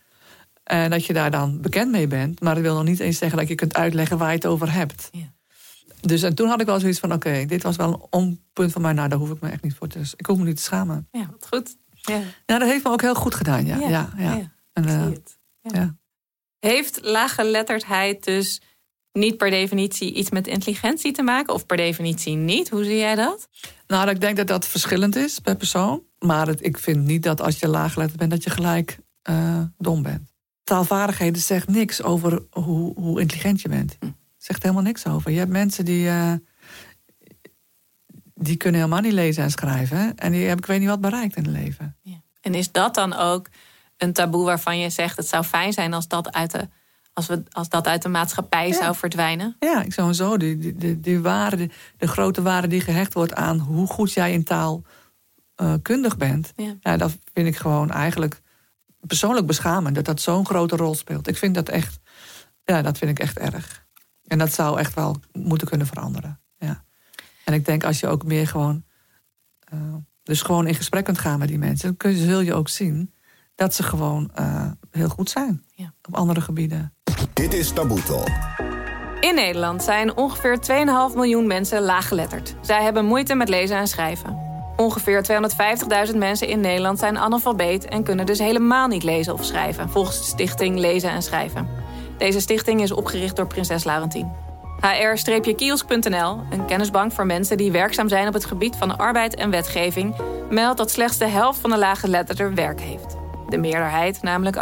En 0.62 0.90
dat 0.90 1.04
je 1.04 1.12
daar 1.12 1.30
dan 1.30 1.60
bekend 1.60 1.90
mee 1.90 2.06
bent. 2.06 2.40
Maar 2.40 2.54
dat 2.54 2.62
wil 2.62 2.74
nog 2.74 2.84
niet 2.84 3.00
eens 3.00 3.18
zeggen 3.18 3.38
dat 3.38 3.48
je 3.48 3.54
kunt 3.54 3.74
uitleggen 3.74 4.18
waar 4.18 4.28
je 4.28 4.34
het 4.34 4.46
over 4.46 4.72
hebt. 4.72 5.08
Ja. 5.12 5.32
Dus 6.00 6.22
en 6.22 6.34
toen 6.34 6.48
had 6.48 6.60
ik 6.60 6.66
wel 6.66 6.80
zoiets 6.80 6.98
van: 6.98 7.12
oké, 7.12 7.44
dit 7.46 7.62
was 7.62 7.76
wel 7.76 7.92
een 7.92 8.06
onpunt 8.10 8.72
van 8.72 8.82
mij. 8.82 8.92
Nou, 8.92 9.08
daar 9.08 9.18
hoef 9.18 9.30
ik 9.30 9.40
me 9.40 9.48
echt 9.48 9.62
niet 9.62 9.74
voor 9.74 9.88
te. 9.88 9.98
Dus 9.98 10.14
ik 10.16 10.26
hoef 10.26 10.38
me 10.38 10.44
niet 10.44 10.56
te 10.56 10.62
schamen. 10.62 11.08
Ja, 11.10 11.26
wat 11.30 11.46
goed. 11.50 11.76
Ja. 11.90 12.20
ja, 12.46 12.58
dat 12.58 12.68
heeft 12.68 12.84
me 12.84 12.90
ook 12.90 13.00
heel 13.00 13.14
goed 13.14 13.34
gedaan. 13.34 13.66
Ja, 13.66 13.76
ja, 13.76 14.12
ja. 14.16 14.52
En, 14.72 14.88
uh, 14.88 15.06
ja. 15.60 15.96
Heeft 16.58 16.98
laaggeletterdheid 17.02 18.24
dus 18.24 18.60
niet 19.12 19.36
per 19.36 19.50
definitie 19.50 20.14
iets 20.14 20.30
met 20.30 20.46
intelligentie 20.46 21.12
te 21.12 21.22
maken? 21.22 21.54
Of 21.54 21.66
per 21.66 21.76
definitie 21.76 22.36
niet? 22.36 22.70
Hoe 22.70 22.84
zie 22.84 22.96
jij 22.96 23.14
dat? 23.14 23.48
Nou, 23.86 24.10
ik 24.10 24.20
denk 24.20 24.36
dat 24.36 24.46
dat 24.46 24.66
verschillend 24.66 25.16
is 25.16 25.38
per 25.38 25.56
persoon. 25.56 26.02
Maar 26.18 26.46
het, 26.46 26.64
ik 26.64 26.78
vind 26.78 27.04
niet 27.04 27.22
dat 27.22 27.40
als 27.40 27.58
je 27.58 27.68
laaggeletterd 27.68 28.18
bent, 28.18 28.30
dat 28.30 28.44
je 28.44 28.50
gelijk 28.50 28.98
uh, 29.30 29.62
dom 29.78 30.02
bent. 30.02 30.32
Taalvaardigheden 30.64 31.42
zegt 31.42 31.68
niks 31.68 32.02
over 32.02 32.42
hoe, 32.50 32.94
hoe 32.94 33.20
intelligent 33.20 33.60
je 33.60 33.68
bent. 33.68 33.96
Hm 34.00 34.06
zegt 34.42 34.62
helemaal 34.62 34.82
niks 34.82 35.06
over. 35.06 35.30
Je 35.30 35.38
hebt 35.38 35.50
mensen 35.50 35.84
die, 35.84 36.06
uh, 36.06 36.32
die 38.34 38.56
kunnen 38.56 38.80
helemaal 38.80 39.02
niet 39.02 39.12
lezen 39.12 39.42
en 39.42 39.50
schrijven. 39.50 40.16
En 40.16 40.32
die 40.32 40.40
hebben 40.40 40.58
ik 40.58 40.66
weet 40.66 40.80
niet 40.80 40.88
wat 40.88 41.00
bereikt 41.00 41.36
in 41.36 41.44
het 41.44 41.52
leven. 41.52 41.96
Ja. 42.02 42.22
En 42.40 42.54
is 42.54 42.72
dat 42.72 42.94
dan 42.94 43.12
ook 43.12 43.48
een 43.96 44.12
taboe 44.12 44.44
waarvan 44.44 44.78
je 44.78 44.90
zegt... 44.90 45.16
het 45.16 45.28
zou 45.28 45.44
fijn 45.44 45.72
zijn 45.72 45.94
als 45.94 46.08
dat 46.08 46.32
uit 46.32 46.50
de, 46.50 46.68
als 47.12 47.26
we, 47.26 47.42
als 47.50 47.68
dat 47.68 47.86
uit 47.86 48.02
de 48.02 48.08
maatschappij 48.08 48.72
zou 48.72 48.94
verdwijnen? 48.96 49.56
Ja, 49.58 49.82
ik 49.82 49.92
zou 49.92 50.12
zo. 50.12 50.36
Die, 50.36 50.58
die, 50.58 50.74
die, 50.74 51.00
die 51.00 51.20
waarde, 51.20 51.56
de, 51.56 51.70
de, 51.96 52.06
grote 52.06 52.42
waarde 52.42 52.66
die 52.66 52.80
gehecht 52.80 53.12
wordt 53.12 53.34
aan 53.34 53.58
hoe 53.58 53.86
goed 53.86 54.12
jij 54.12 54.32
in 54.32 54.44
taal 54.44 54.82
uh, 55.62 55.74
kundig 55.82 56.16
bent. 56.16 56.52
Ja. 56.56 56.76
ja. 56.80 56.96
dat 56.96 57.18
vind 57.34 57.46
ik 57.46 57.56
gewoon 57.56 57.90
eigenlijk 57.90 58.40
persoonlijk 59.00 59.46
beschamend. 59.46 59.94
Dat 59.94 60.04
dat 60.04 60.20
zo'n 60.20 60.46
grote 60.46 60.76
rol 60.76 60.94
speelt. 60.94 61.28
Ik 61.28 61.36
vind 61.36 61.54
dat 61.54 61.68
echt... 61.68 61.98
Ja, 62.64 62.82
dat 62.82 62.98
vind 62.98 63.10
ik 63.10 63.18
echt 63.18 63.38
erg. 63.38 63.79
En 64.30 64.38
dat 64.38 64.52
zou 64.52 64.78
echt 64.78 64.94
wel 64.94 65.16
moeten 65.32 65.68
kunnen 65.68 65.86
veranderen. 65.86 66.40
Ja. 66.58 66.84
En 67.44 67.54
ik 67.54 67.64
denk 67.64 67.84
als 67.84 68.00
je 68.00 68.06
ook 68.06 68.24
meer 68.24 68.46
gewoon. 68.46 68.84
Uh, 69.74 69.94
dus 70.22 70.42
gewoon 70.42 70.66
in 70.66 70.74
gesprek 70.74 71.04
kunt 71.04 71.18
gaan 71.18 71.38
met 71.38 71.48
die 71.48 71.58
mensen, 71.58 71.94
dan 71.98 72.12
zul 72.12 72.40
je 72.40 72.54
ook 72.54 72.68
zien 72.68 73.14
dat 73.54 73.74
ze 73.74 73.82
gewoon 73.82 74.30
uh, 74.38 74.70
heel 74.90 75.08
goed 75.08 75.30
zijn 75.30 75.64
ja. 75.74 75.94
op 76.08 76.14
andere 76.14 76.40
gebieden. 76.40 76.94
Dit 77.32 77.52
is 77.52 77.72
Taboe 77.72 78.02
Talk. 78.02 78.28
In 79.20 79.34
Nederland 79.34 79.82
zijn 79.82 80.16
ongeveer 80.16 80.58
2,5 81.10 81.14
miljoen 81.14 81.46
mensen 81.46 81.82
laaggeletterd. 81.82 82.54
Zij 82.60 82.82
hebben 82.82 83.04
moeite 83.04 83.34
met 83.34 83.48
lezen 83.48 83.76
en 83.76 83.88
schrijven. 83.88 84.38
Ongeveer 84.76 85.24
250.000 86.12 86.16
mensen 86.16 86.48
in 86.48 86.60
Nederland 86.60 86.98
zijn 86.98 87.18
analfabeet 87.18 87.84
en 87.84 88.02
kunnen 88.02 88.26
dus 88.26 88.38
helemaal 88.38 88.88
niet 88.88 89.02
lezen 89.02 89.32
of 89.32 89.44
schrijven, 89.44 89.90
volgens 89.90 90.18
de 90.18 90.24
stichting 90.24 90.78
Lezen 90.78 91.10
en 91.10 91.22
Schrijven. 91.22 91.79
Deze 92.20 92.40
stichting 92.40 92.82
is 92.82 92.92
opgericht 92.92 93.36
door 93.36 93.46
prinses 93.46 93.84
Laurentien. 93.84 94.32
HR-kiosk.nl, 94.80 96.40
een 96.50 96.66
kennisbank 96.66 97.12
voor 97.12 97.26
mensen 97.26 97.56
die 97.56 97.72
werkzaam 97.72 98.08
zijn 98.08 98.28
op 98.28 98.32
het 98.32 98.44
gebied 98.44 98.76
van 98.76 98.98
arbeid 98.98 99.34
en 99.34 99.50
wetgeving, 99.50 100.14
meldt 100.50 100.78
dat 100.78 100.90
slechts 100.90 101.18
de 101.18 101.26
helft 101.26 101.60
van 101.60 101.70
de 101.70 101.78
laaggeletterden 101.78 102.54
werk 102.54 102.80
heeft. 102.80 103.16
De 103.48 103.58
meerderheid, 103.58 104.22
namelijk 104.22 104.56
58%, 104.56 104.60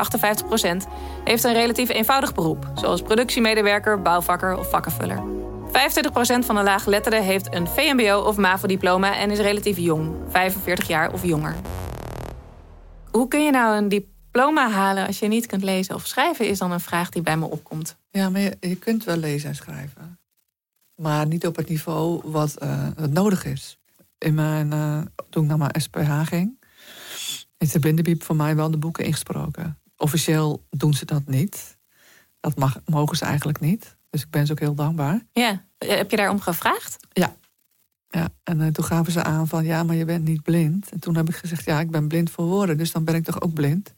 heeft 1.25 1.45
een 1.45 1.53
relatief 1.53 1.88
eenvoudig 1.88 2.35
beroep, 2.35 2.71
zoals 2.75 3.03
productiemedewerker, 3.03 4.03
bouwvakker 4.03 4.59
of 4.59 4.71
vakkenvuller. 4.71 5.23
25% 5.69 5.71
van 6.38 6.55
de 6.55 6.62
laaggeletterden 6.62 7.23
heeft 7.23 7.55
een 7.55 7.69
VMBO 7.69 8.21
of 8.21 8.37
MAVO-diploma 8.37 9.17
en 9.17 9.31
is 9.31 9.38
relatief 9.38 9.79
jong, 9.79 10.15
45 10.29 10.88
jaar 10.88 11.12
of 11.12 11.25
jonger. 11.25 11.55
Hoe 13.11 13.29
kun 13.29 13.45
je 13.45 13.50
nou 13.50 13.77
een 13.77 13.88
diep 13.88 14.07
diploma 14.38 14.71
halen 14.71 15.07
als 15.07 15.18
je 15.18 15.28
niet 15.28 15.47
kunt 15.47 15.62
lezen 15.62 15.95
of 15.95 16.07
schrijven, 16.07 16.49
is 16.49 16.59
dan 16.59 16.73
een 16.73 16.80
vraag 16.80 17.09
die 17.09 17.23
bij 17.23 17.37
me 17.37 17.45
opkomt. 17.45 17.97
Ja, 18.11 18.30
maar 18.30 18.40
je, 18.40 18.57
je 18.61 18.76
kunt 18.76 19.04
wel 19.04 19.16
lezen 19.16 19.49
en 19.49 19.54
schrijven. 19.54 20.18
Maar 20.95 21.26
niet 21.26 21.47
op 21.47 21.57
het 21.57 21.68
niveau 21.68 22.21
wat, 22.25 22.62
uh, 22.62 22.87
wat 22.97 23.11
nodig 23.11 23.45
is. 23.45 23.78
In 24.18 24.35
mijn, 24.35 24.73
uh, 24.73 25.00
toen 25.30 25.42
ik 25.42 25.49
naar 25.49 25.59
mijn 25.59 25.80
SPH 25.80 26.21
ging, 26.25 26.64
heeft 27.57 27.73
de 27.73 27.78
blindenbiep 27.78 28.23
voor 28.23 28.37
mij 28.37 28.57
wel 28.57 28.71
de 28.71 28.76
boeken 28.76 29.04
ingesproken. 29.04 29.78
Officieel 29.97 30.66
doen 30.71 30.95
ze 30.95 31.04
dat 31.04 31.26
niet. 31.26 31.78
Dat 32.40 32.57
mag, 32.59 32.80
mogen 32.85 33.16
ze 33.16 33.25
eigenlijk 33.25 33.61
niet. 33.61 33.97
Dus 34.11 34.23
ik 34.23 34.30
ben 34.30 34.47
ze 34.47 34.52
ook 34.52 34.61
heel 34.61 34.75
dankbaar. 34.75 35.23
Ja, 35.33 35.64
heb 35.78 36.11
je 36.11 36.16
daarom 36.16 36.40
gevraagd? 36.40 36.97
Ja. 37.09 37.37
Ja, 38.09 38.28
en 38.45 38.61
uh, 38.61 38.66
toen 38.66 38.85
gaven 38.85 39.12
ze 39.12 39.23
aan 39.23 39.49
van 39.49 39.64
ja, 39.64 39.83
maar 39.83 39.97
je 39.97 40.04
bent 40.04 40.25
niet 40.25 40.42
blind. 40.42 40.90
En 40.90 41.00
toen 41.00 41.16
heb 41.16 41.28
ik 41.28 41.37
gezegd, 41.37 41.64
ja, 41.64 41.80
ik 41.80 41.90
ben 41.90 42.09
blind 42.09 42.30
voor 42.30 42.45
woorden, 42.45 42.78
dus 42.78 42.92
dan 42.92 43.04
ben 43.04 43.14
ik 43.14 43.25
toch 43.25 43.40
ook 43.40 43.54
blind. 43.54 43.95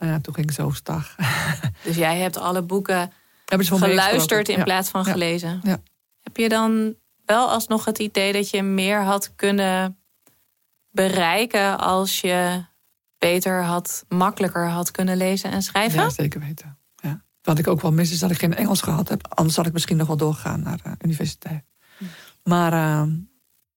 Nou 0.00 0.12
ja, 0.12 0.20
toen 0.20 0.34
ging 0.34 0.46
ik 0.46 0.54
zo 0.54 0.70
stag. 0.70 1.16
Dus 1.84 1.96
jij 1.96 2.18
hebt 2.18 2.36
alle 2.36 2.62
boeken 2.62 3.12
geluisterd 3.58 4.48
in 4.48 4.62
plaats 4.62 4.90
van 4.90 5.04
gelezen. 5.04 5.60
Ja. 5.62 5.78
Heb 6.22 6.36
je 6.36 6.48
dan 6.48 6.94
wel 7.24 7.48
alsnog 7.48 7.84
het 7.84 7.98
idee 7.98 8.32
dat 8.32 8.50
je 8.50 8.62
meer 8.62 9.02
had 9.02 9.32
kunnen 9.36 9.98
bereiken 10.90 11.78
als 11.78 12.20
je 12.20 12.64
beter 13.18 13.62
had, 13.62 14.04
makkelijker 14.08 14.68
had 14.68 14.90
kunnen 14.90 15.16
lezen 15.16 15.50
en 15.50 15.62
schrijven? 15.62 16.00
Ja, 16.00 16.10
zeker 16.10 16.40
weten. 16.40 16.78
Ja. 16.96 17.22
Wat 17.42 17.58
ik 17.58 17.66
ook 17.66 17.80
wel 17.80 17.92
mis 17.92 18.10
is 18.10 18.18
dat 18.18 18.30
ik 18.30 18.38
geen 18.38 18.54
Engels 18.54 18.80
gehad 18.80 19.08
heb. 19.08 19.26
Anders 19.34 19.56
had 19.56 19.66
ik 19.66 19.72
misschien 19.72 19.96
nog 19.96 20.06
wel 20.06 20.16
doorgegaan 20.16 20.62
naar 20.62 20.80
de 20.82 21.04
universiteit. 21.04 21.64
Hm. 21.98 22.04
Maar 22.44 22.72
uh, 22.72 23.12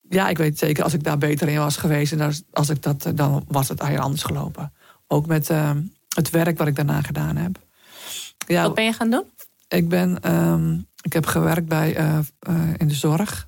ja, 0.10 0.30
ik 0.30 0.38
weet 0.38 0.58
zeker 0.58 0.84
als 0.84 0.94
ik 0.94 1.04
daar 1.04 1.18
beter 1.18 1.48
in 1.48 1.58
was 1.58 1.78
geweest, 1.78 2.12
en 2.12 2.34
als 2.52 2.70
ik 2.70 2.82
dat, 2.82 3.12
dan 3.16 3.46
was 3.48 3.70
het 3.70 3.80
eigenlijk 3.80 4.10
anders 4.10 4.24
gelopen. 4.24 4.74
Ook 5.08 5.26
met 5.26 5.50
uh, 5.50 5.72
het 6.14 6.30
werk 6.30 6.58
wat 6.58 6.68
ik 6.68 6.76
daarna 6.76 7.02
gedaan 7.02 7.36
heb. 7.36 7.60
Ja, 8.48 8.64
wat 8.64 8.76
ben 8.76 8.86
je 8.86 8.94
gaan 8.94 9.10
doen? 9.10 9.24
Ik, 9.68 9.90
ben, 9.90 10.22
ehm, 10.22 10.78
ik 11.02 11.14
heb 11.14 11.26
gewerkt 11.26 11.68
bij, 11.68 12.00
uh, 12.00 12.20
in 12.78 12.88
de 12.88 12.94
zorg 12.94 13.48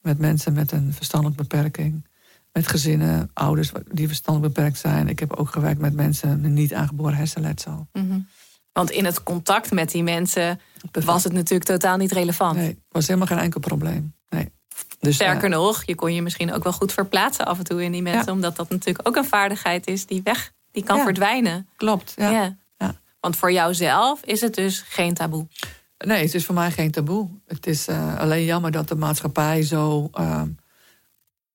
met 0.00 0.18
mensen 0.18 0.52
met 0.52 0.72
een 0.72 0.92
verstandelijke 0.92 1.42
beperking. 1.42 2.06
Met 2.52 2.68
gezinnen, 2.68 3.30
ouders 3.32 3.72
die 3.90 4.06
verstandelijk 4.06 4.54
beperkt 4.54 4.78
zijn. 4.78 5.08
Ik 5.08 5.18
heb 5.18 5.32
ook 5.32 5.50
gewerkt 5.50 5.80
met 5.80 5.94
mensen 5.94 6.40
met 6.40 6.50
niet 6.50 6.74
aangeboren 6.74 7.16
hersenletsel. 7.16 7.88
Mm 7.92 8.28
Want 8.72 8.90
in 8.90 9.04
het 9.04 9.22
contact 9.22 9.70
met 9.70 9.90
die 9.90 10.02
mensen 10.02 10.60
was 10.90 11.24
het 11.24 11.32
natuurlijk 11.32 11.70
totaal 11.70 11.96
niet 11.96 12.12
relevant. 12.12 12.56
Nee, 12.56 12.78
was 12.88 13.06
helemaal 13.06 13.26
geen 13.26 13.38
enkel 13.38 13.60
probleem. 13.60 14.14
Nee. 14.28 14.52
Dus, 14.98 15.14
Sterker 15.14 15.50
uh, 15.50 15.56
nog, 15.56 15.84
je 15.84 15.94
kon 15.94 16.14
je 16.14 16.22
misschien 16.22 16.52
ook 16.52 16.62
wel 16.62 16.72
goed 16.72 16.92
verplaatsen 16.92 17.46
af 17.46 17.58
en 17.58 17.64
toe 17.64 17.84
in 17.84 17.92
die 17.92 18.02
mensen. 18.02 18.32
Omdat 18.32 18.56
dat 18.56 18.70
natuurlijk 18.70 19.08
ook 19.08 19.16
een 19.16 19.24
vaardigheid 19.24 19.86
is 19.86 20.06
die 20.06 20.20
weg, 20.24 20.52
die 20.72 20.82
kan 20.82 21.02
verdwijnen. 21.02 21.68
Klopt, 21.76 22.14
ja. 22.16 22.30
ja. 22.30 22.60
Want 23.22 23.36
voor 23.36 23.52
jouzelf 23.52 24.24
is 24.24 24.40
het 24.40 24.54
dus 24.54 24.80
geen 24.80 25.14
taboe. 25.14 25.46
Nee, 25.98 26.22
het 26.22 26.34
is 26.34 26.44
voor 26.44 26.54
mij 26.54 26.70
geen 26.70 26.90
taboe. 26.90 27.28
Het 27.46 27.66
is 27.66 27.88
uh, 27.88 28.18
alleen 28.18 28.44
jammer 28.44 28.70
dat 28.70 28.88
de 28.88 28.94
maatschappij 28.94 29.62
zo, 29.62 30.10
uh, 30.14 30.42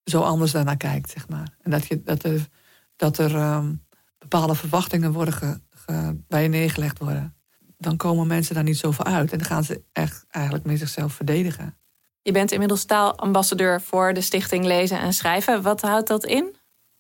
zo 0.04 0.22
anders 0.22 0.52
daarnaar 0.52 0.78
kijkt, 0.78 1.10
zeg 1.10 1.28
maar. 1.28 1.48
En 1.62 1.72
dat, 1.72 1.88
je, 1.88 2.04
dat 2.04 2.24
er, 2.24 2.48
dat 2.96 3.18
er 3.18 3.36
um, 3.36 3.86
bepaalde 4.18 4.56
verwachtingen 4.56 5.12
worden 5.12 5.34
ge, 5.34 5.60
ge, 5.72 6.18
bij 6.28 6.44
je 6.44 6.50
neergelegd 6.50 7.00
worden. 7.00 7.36
Dan 7.78 7.98
komen 7.98 8.28
mensen 8.28 8.56
daar 8.56 8.64
niet 8.64 8.78
zoveel 8.78 9.06
uit. 9.06 9.32
En 9.32 9.38
dan 9.38 9.48
gaan 9.48 9.64
ze 9.64 9.82
echt 9.94 10.26
eigenlijk 10.30 10.66
met 10.66 10.80
zichzelf 10.80 11.14
verdedigen. 11.14 11.78
Je 12.22 12.32
bent 12.32 12.52
inmiddels 12.52 12.86
taalambassadeur 12.86 13.82
voor 13.82 14.14
de 14.14 14.22
Stichting 14.22 14.66
Lezen 14.66 15.00
en 15.00 15.14
Schrijven. 15.14 15.62
Wat 15.62 15.82
houdt 15.82 16.08
dat 16.08 16.26
in? 16.26 16.56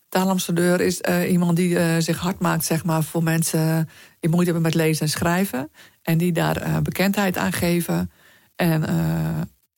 Taalambassadeur 0.09 0.81
is 0.81 1.01
uh, 1.09 1.31
iemand 1.31 1.55
die 1.55 1.69
uh, 1.69 1.95
zich 1.97 2.17
hard 2.17 2.39
maakt 2.39 2.65
zeg 2.65 2.83
maar, 2.83 3.03
voor 3.03 3.23
mensen 3.23 3.89
die 4.19 4.29
moeite 4.29 4.51
hebben 4.51 4.71
met 4.71 4.73
lezen 4.73 5.01
en 5.05 5.11
schrijven. 5.11 5.71
En 6.01 6.17
die 6.17 6.31
daar 6.31 6.67
uh, 6.67 6.77
bekendheid 6.77 7.37
aan 7.37 7.51
geven. 7.51 8.11
En 8.55 8.81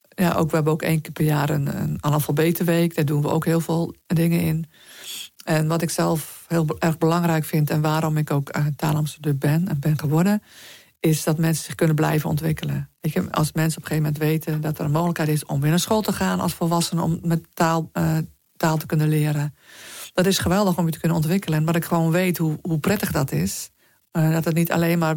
ja, 0.09 0.33
ook, 0.33 0.49
we 0.49 0.55
hebben 0.55 0.73
ook 0.73 0.81
één 0.81 1.01
keer 1.01 1.11
per 1.11 1.25
jaar 1.25 1.49
een, 1.49 1.81
een 1.81 1.97
analfabetenweek. 1.99 2.95
Daar 2.95 3.05
doen 3.05 3.21
we 3.21 3.29
ook 3.29 3.45
heel 3.45 3.59
veel 3.59 3.95
dingen 4.07 4.39
in. 4.39 4.65
En 5.43 5.67
wat 5.67 5.81
ik 5.81 5.89
zelf 5.89 6.45
heel 6.47 6.75
erg 6.79 6.97
belangrijk 6.97 7.45
vind 7.45 7.69
en 7.69 7.81
waarom 7.81 8.17
ik 8.17 8.31
ook 8.31 8.51
taalambassadeur 8.75 9.37
ben 9.37 9.67
en 9.67 9.79
ben 9.79 9.99
geworden, 9.99 10.43
is 10.99 11.23
dat 11.23 11.37
mensen 11.37 11.63
zich 11.63 11.75
kunnen 11.75 11.95
blijven 11.95 12.29
ontwikkelen. 12.29 12.89
Als 13.31 13.51
mensen 13.51 13.77
op 13.77 13.83
een 13.83 13.89
gegeven 13.89 13.95
moment 13.95 14.17
weten 14.17 14.61
dat 14.61 14.79
er 14.79 14.85
een 14.85 14.91
mogelijkheid 14.91 15.29
is 15.29 15.45
om 15.45 15.61
weer 15.61 15.69
naar 15.69 15.79
school 15.79 16.01
te 16.01 16.13
gaan 16.13 16.39
als 16.39 16.53
volwassenen 16.53 17.03
om 17.03 17.19
met 17.21 17.43
taal, 17.53 17.91
taal 18.57 18.77
te 18.77 18.85
kunnen 18.85 19.09
leren 19.09 19.53
dat 20.13 20.25
is 20.25 20.37
geweldig 20.37 20.77
om 20.77 20.85
je 20.85 20.91
te 20.91 20.99
kunnen 20.99 21.17
ontwikkelen. 21.17 21.59
En 21.59 21.65
wat 21.65 21.75
ik 21.75 21.85
gewoon 21.85 22.11
weet 22.11 22.37
hoe, 22.37 22.59
hoe 22.61 22.79
prettig 22.79 23.11
dat 23.11 23.31
is. 23.31 23.69
Uh, 24.11 24.31
dat 24.31 24.45
het 24.45 24.53
niet 24.53 24.71
alleen 24.71 24.99
maar, 24.99 25.15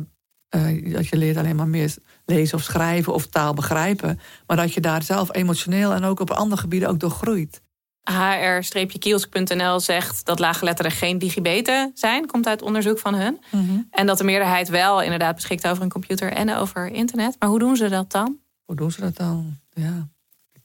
uh, 0.56 0.94
dat 0.94 1.08
je 1.08 1.16
leert 1.16 1.36
alleen 1.36 1.56
maar 1.56 1.68
meer 1.68 1.94
lezen 2.24 2.58
of 2.58 2.64
schrijven 2.64 3.14
of 3.14 3.26
taal 3.26 3.54
begrijpen. 3.54 4.20
Maar 4.46 4.56
dat 4.56 4.72
je 4.72 4.80
daar 4.80 5.02
zelf 5.02 5.34
emotioneel 5.34 5.92
en 5.92 6.04
ook 6.04 6.20
op 6.20 6.30
andere 6.30 6.60
gebieden 6.60 6.88
ook 6.88 7.00
door 7.00 7.10
groeit. 7.10 7.62
HR-kielsk.nl 8.02 9.80
zegt 9.80 10.26
dat 10.26 10.38
laaggeletterden 10.38 10.92
geen 10.92 11.18
digibeten 11.18 11.90
zijn. 11.94 12.26
Komt 12.26 12.46
uit 12.46 12.62
onderzoek 12.62 12.98
van 12.98 13.14
hun. 13.14 13.40
Mhm. 13.50 13.80
En 13.90 14.06
dat 14.06 14.18
de 14.18 14.24
meerderheid 14.24 14.68
wel 14.68 15.02
inderdaad 15.02 15.34
beschikt 15.34 15.66
over 15.66 15.82
een 15.82 15.88
computer 15.88 16.32
en 16.32 16.56
over 16.56 16.86
internet. 16.86 17.36
Maar 17.38 17.48
hoe 17.48 17.58
doen 17.58 17.76
ze 17.76 17.88
dat 17.88 18.10
dan? 18.10 18.38
Hoe 18.64 18.76
doen 18.76 18.90
ze 18.90 19.00
dat 19.00 19.16
dan? 19.16 19.56
Ja 19.70 20.08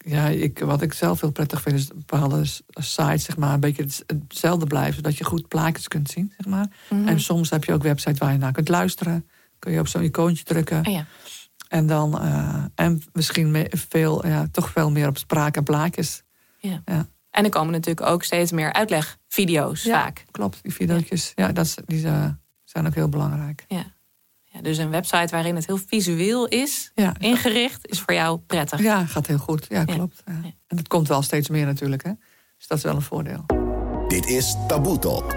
ja, 0.07 0.27
ik, 0.27 0.59
wat 0.59 0.81
ik 0.81 0.93
zelf 0.93 1.21
heel 1.21 1.31
prettig 1.31 1.61
vind, 1.61 1.75
is 1.75 1.87
bepaalde 1.87 2.43
sites, 2.73 3.23
zeg 3.23 3.37
maar, 3.37 3.53
een 3.53 3.59
beetje 3.59 3.87
hetzelfde 4.07 4.65
blijven, 4.65 4.95
zodat 4.95 5.17
je 5.17 5.23
goed 5.23 5.47
plaatjes 5.47 5.87
kunt 5.87 6.09
zien, 6.09 6.33
zeg 6.37 6.45
maar. 6.45 6.67
Mhm. 6.89 7.07
En 7.07 7.19
soms 7.19 7.49
heb 7.49 7.63
je 7.63 7.73
ook 7.73 7.83
websites 7.83 8.19
waar 8.19 8.31
je 8.31 8.37
naar 8.37 8.51
kunt 8.51 8.69
luisteren. 8.69 9.27
Kun 9.59 9.71
je 9.71 9.79
op 9.79 9.87
zo'n 9.87 10.03
icoontje 10.03 10.43
drukken. 10.43 10.87
Oh 10.87 10.93
ja. 10.93 11.05
En 11.67 11.87
dan, 11.87 12.25
uh, 12.25 12.63
en 12.75 13.01
misschien 13.13 13.67
veel, 13.69 14.27
ja, 14.27 14.47
toch 14.51 14.69
veel 14.69 14.91
meer 14.91 15.07
op 15.07 15.17
spraak 15.17 15.57
en 15.57 15.63
plaatjes. 15.63 16.23
Ja. 16.59 16.81
ja. 16.85 17.07
En 17.31 17.43
er 17.43 17.49
komen 17.49 17.71
natuurlijk 17.71 18.07
ook 18.07 18.23
steeds 18.23 18.51
meer 18.51 18.73
uitlegvideo's 18.73 19.83
ja, 19.83 20.01
vaak. 20.01 20.25
Klopt, 20.31 20.59
die 20.61 20.73
video's. 20.73 21.31
Ja, 21.35 21.51
dat, 21.51 21.75
die 21.85 21.99
zijn 22.63 22.87
ook 22.87 22.95
heel 22.95 23.09
belangrijk. 23.09 23.65
Ja 23.67 23.95
dus 24.61 24.77
een 24.77 24.89
website 24.89 25.27
waarin 25.31 25.55
het 25.55 25.65
heel 25.65 25.79
visueel 25.87 26.47
is 26.47 26.91
ingericht, 27.17 27.87
is 27.87 27.99
voor 27.99 28.13
jou 28.13 28.39
prettig. 28.39 28.81
Ja, 28.81 29.05
gaat 29.05 29.27
heel 29.27 29.37
goed. 29.37 29.65
Ja, 29.69 29.85
klopt. 29.85 30.23
Ja. 30.25 30.33
En 30.67 30.77
het 30.77 30.87
komt 30.87 31.07
wel 31.07 31.21
steeds 31.21 31.49
meer 31.49 31.65
natuurlijk. 31.65 32.03
Hè? 32.03 32.11
Dus 32.57 32.67
dat 32.67 32.77
is 32.77 32.83
wel 32.83 32.95
een 32.95 33.01
voordeel. 33.01 33.45
Dit 34.07 34.25
is 34.25 34.55
Taboe 34.67 34.99
Talk. 34.99 35.35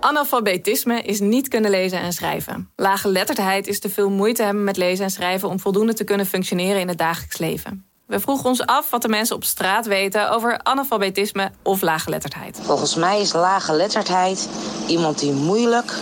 Analfabetisme 0.00 1.02
is 1.02 1.20
niet 1.20 1.48
kunnen 1.48 1.70
lezen 1.70 2.00
en 2.00 2.12
schrijven. 2.12 2.70
Lage 2.76 3.08
letterdheid 3.08 3.66
is 3.66 3.80
te 3.80 3.90
veel 3.90 4.10
moeite 4.10 4.42
hebben 4.42 4.64
met 4.64 4.76
lezen 4.76 5.04
en 5.04 5.10
schrijven 5.10 5.48
om 5.48 5.60
voldoende 5.60 5.94
te 5.94 6.04
kunnen 6.04 6.26
functioneren 6.26 6.80
in 6.80 6.88
het 6.88 6.98
dagelijks 6.98 7.38
leven. 7.38 7.86
We 8.06 8.20
vroegen 8.20 8.48
ons 8.48 8.66
af 8.66 8.90
wat 8.90 9.02
de 9.02 9.08
mensen 9.08 9.36
op 9.36 9.44
straat 9.44 9.86
weten 9.86 10.30
over 10.30 10.60
analfabetisme 10.62 11.50
of 11.62 11.82
laaggeletterdheid. 11.82 12.60
Volgens 12.62 12.94
mij 12.94 13.20
is 13.20 13.32
laaggeletterdheid 13.32 14.48
iemand 14.86 15.18
die 15.18 15.32
moeilijk 15.32 15.94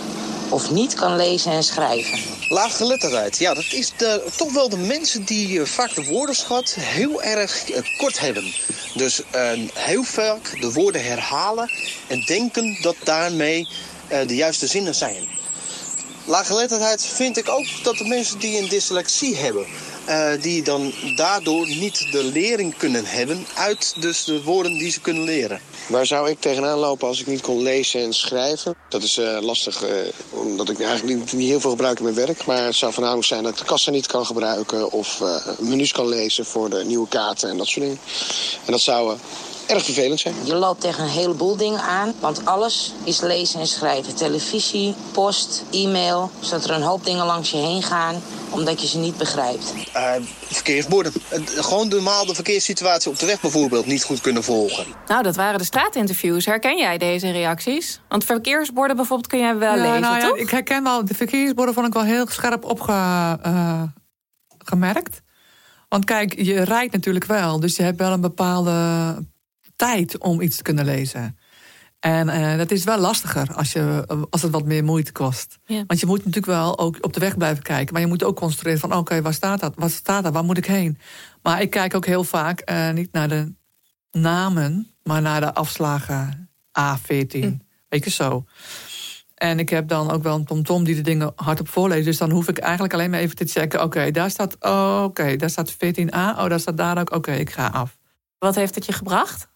of 0.49 0.71
niet 0.71 0.93
kan 0.93 1.15
lezen 1.15 1.51
en 1.51 1.63
schrijven. 1.63 2.19
Laaggeletterdheid, 2.49 3.37
ja, 3.37 3.53
dat 3.53 3.71
is 3.71 3.91
de, 3.97 4.23
toch 4.35 4.53
wel 4.53 4.69
de 4.69 4.77
mensen 4.77 5.23
die 5.23 5.49
uh, 5.49 5.65
vaak 5.65 5.95
de 5.95 6.05
woordenschat 6.05 6.75
heel 6.79 7.23
erg 7.23 7.69
uh, 7.69 7.77
kort 7.97 8.19
hebben. 8.19 8.53
Dus 8.93 9.21
uh, 9.35 9.51
heel 9.73 10.03
vaak 10.03 10.61
de 10.61 10.71
woorden 10.71 11.03
herhalen 11.03 11.71
en 12.07 12.23
denken 12.25 12.77
dat 12.81 12.95
daarmee 13.03 13.67
de 14.27 14.35
juiste 14.35 14.67
zinnen 14.67 14.95
zijn. 14.95 15.27
Laaggeletterdheid 16.25 17.05
vind 17.05 17.37
ik 17.37 17.49
ook 17.49 17.65
dat 17.83 17.97
de 17.97 18.05
mensen 18.05 18.39
die 18.39 18.57
een 18.61 18.69
dyslexie 18.69 19.35
hebben... 19.35 19.65
Uh, 20.09 20.41
die 20.41 20.63
dan 20.63 20.93
daardoor 21.15 21.67
niet 21.67 22.07
de 22.11 22.23
lering 22.23 22.77
kunnen 22.77 23.05
hebben 23.05 23.45
uit 23.55 23.93
dus 23.99 24.23
de 24.23 24.43
woorden 24.43 24.77
die 24.77 24.91
ze 24.91 25.01
kunnen 25.01 25.23
leren. 25.23 25.59
Waar 25.87 26.05
zou 26.05 26.29
ik 26.29 26.39
tegenaan 26.39 26.77
lopen 26.77 27.07
als 27.07 27.19
ik 27.19 27.27
niet 27.27 27.41
kon 27.41 27.61
lezen 27.61 28.01
en 28.01 28.13
schrijven? 28.13 28.75
Dat 28.89 29.03
is 29.03 29.17
uh, 29.17 29.37
lastig, 29.41 29.83
uh, 29.83 29.89
omdat 30.29 30.69
ik 30.69 30.79
eigenlijk 30.79 31.19
niet, 31.19 31.33
niet, 31.33 31.47
heel 31.47 31.59
veel 31.59 31.69
gebruik 31.69 31.97
in 31.97 32.03
mijn 32.03 32.15
werk. 32.15 32.45
Maar 32.45 32.63
het 32.63 32.75
zou 32.75 32.93
voornamelijk 32.93 33.27
zijn 33.27 33.43
dat 33.43 33.51
ik 33.51 33.57
de 33.57 33.65
kassa 33.65 33.91
niet 33.91 34.07
kan 34.07 34.25
gebruiken... 34.25 34.91
of 34.91 35.21
menus 35.59 35.91
kan 35.91 36.07
lezen 36.07 36.45
voor 36.45 36.69
de 36.69 36.83
nieuwe 36.85 37.07
kaarten 37.07 37.49
en 37.49 37.57
dat 37.57 37.67
soort 37.67 37.85
dingen. 37.85 37.99
En 38.65 38.71
dat 38.71 38.81
zou 38.81 39.17
erg 39.67 39.83
vervelend 39.83 40.19
zijn. 40.19 40.35
Je 40.43 40.55
loopt 40.55 40.81
tegen 40.81 41.03
een 41.03 41.09
heleboel 41.09 41.57
dingen 41.57 41.81
aan, 41.81 42.13
want 42.19 42.45
alles 42.45 42.93
is 43.03 43.21
lezen 43.21 43.59
en 43.59 43.67
schrijven. 43.67 44.15
Televisie, 44.15 44.95
post, 45.11 45.63
e-mail, 45.71 46.31
zodat 46.39 46.63
er 46.63 46.71
een 46.71 46.81
hoop 46.81 47.05
dingen 47.05 47.25
langs 47.25 47.51
je 47.51 47.57
heen 47.57 47.83
gaan 47.83 48.21
omdat 48.49 48.81
je 48.81 48.87
ze 48.87 48.97
niet 48.97 49.17
begrijpt. 49.17 49.73
Uh, 49.95 50.11
verkeersborden. 50.41 51.11
gewoon 51.55 51.87
normaal 51.87 52.25
de 52.25 52.35
verkeerssituatie 52.35 53.11
op 53.11 53.19
de 53.19 53.25
weg 53.25 53.41
bijvoorbeeld 53.41 53.85
niet 53.85 54.03
goed 54.03 54.21
kunnen 54.21 54.43
volgen. 54.43 54.85
Nou, 55.07 55.23
dat 55.23 55.35
waren 55.35 55.59
de 55.59 55.65
straatinterviews. 55.65 56.45
Herken 56.45 56.77
jij 56.77 56.97
deze 56.97 57.31
reacties? 57.31 58.01
Want 58.09 58.23
verkeersborden 58.23 58.95
bijvoorbeeld 58.95 59.29
kun 59.29 59.39
jij 59.39 59.57
wel 59.57 59.75
lezen, 59.75 60.01
nou, 60.01 60.19
toch? 60.19 60.35
Ja, 60.35 60.41
ik 60.41 60.49
herken 60.49 60.83
wel, 60.83 61.05
de 61.05 61.13
verkeersborden 61.13 61.73
vond 61.73 61.87
ik 61.87 61.93
wel 61.93 62.03
heel 62.03 62.27
scherp 62.27 62.65
opgemerkt. 62.65 63.45
Uh, 63.45 63.83
Want 65.89 66.05
kijk, 66.05 66.41
je 66.41 66.63
rijdt 66.63 66.93
natuurlijk 66.93 67.25
wel, 67.25 67.59
dus 67.59 67.75
je 67.75 67.83
hebt 67.83 67.97
wel 67.97 68.11
een 68.11 68.21
bepaalde 68.21 68.71
tijd 69.77 70.17
om 70.17 70.41
iets 70.41 70.57
te 70.57 70.63
kunnen 70.63 70.85
lezen. 70.85 71.37
En 71.99 72.27
uh, 72.27 72.57
dat 72.57 72.71
is 72.71 72.83
wel 72.83 72.97
lastiger 72.97 73.53
als, 73.53 73.71
je, 73.71 74.05
als 74.29 74.41
het 74.41 74.51
wat 74.51 74.65
meer 74.65 74.83
moeite 74.83 75.11
kost. 75.11 75.57
Want 75.87 75.99
je 75.99 76.05
moet 76.05 76.17
natuurlijk 76.17 76.45
wel 76.45 76.79
ook 76.79 76.97
op 77.01 77.13
de 77.13 77.19
weg 77.19 77.37
blijven 77.37 77.63
kijken. 77.63 77.93
Maar 77.93 78.01
je 78.01 78.07
moet 78.07 78.23
ook 78.23 78.35
concentreren 78.35 78.79
van 78.79 78.93
oké, 78.93 79.21
waar 79.21 79.33
staat 79.33 79.59
dat? 79.59 79.73
Wat 79.75 79.91
staat 79.91 80.23
daar? 80.23 80.31
Waar 80.31 80.43
moet 80.43 80.57
ik 80.57 80.65
heen? 80.65 80.97
Maar 81.41 81.61
ik 81.61 81.69
kijk 81.69 81.95
ook 81.95 82.05
heel 82.05 82.23
vaak 82.23 82.71
uh, 82.71 82.91
niet 82.91 83.11
naar 83.11 83.29
de 83.29 83.53
namen, 84.11 84.91
maar 85.03 85.21
naar 85.21 85.41
de 85.41 85.53
afslagen 85.53 86.49
A14. 86.79 87.39
Hm. 87.39 87.53
Weet 87.89 88.03
je 88.03 88.09
zo. 88.09 88.45
En 89.33 89.59
ik 89.59 89.69
heb 89.69 89.87
dan 89.87 90.11
ook 90.11 90.23
wel 90.23 90.35
een 90.35 90.45
tomtom 90.45 90.83
die 90.83 90.95
de 90.95 91.01
dingen 91.01 91.31
hardop 91.35 91.69
voorleest. 91.69 92.05
Dus 92.05 92.17
dan 92.17 92.31
hoef 92.31 92.47
ik 92.47 92.57
eigenlijk 92.57 92.93
alleen 92.93 93.09
maar 93.09 93.19
even 93.19 93.35
te 93.35 93.45
checken. 93.45 93.83
Oké, 93.83 94.11
daar 94.11 94.29
staat, 94.29 94.55
oh, 94.59 95.01
oké, 95.03 95.35
daar 95.35 95.49
staat 95.49 95.73
14a. 95.73 96.07
Oh, 96.13 96.47
daar 96.47 96.59
staat 96.59 96.77
daar 96.77 96.99
ook. 96.99 97.11
Oké, 97.11 97.31
ik 97.31 97.49
ga 97.49 97.67
af. 97.67 97.97
Wat 98.39 98.55
heeft 98.55 98.75
het 98.75 98.85
je 98.85 98.91
gebracht? 98.91 99.47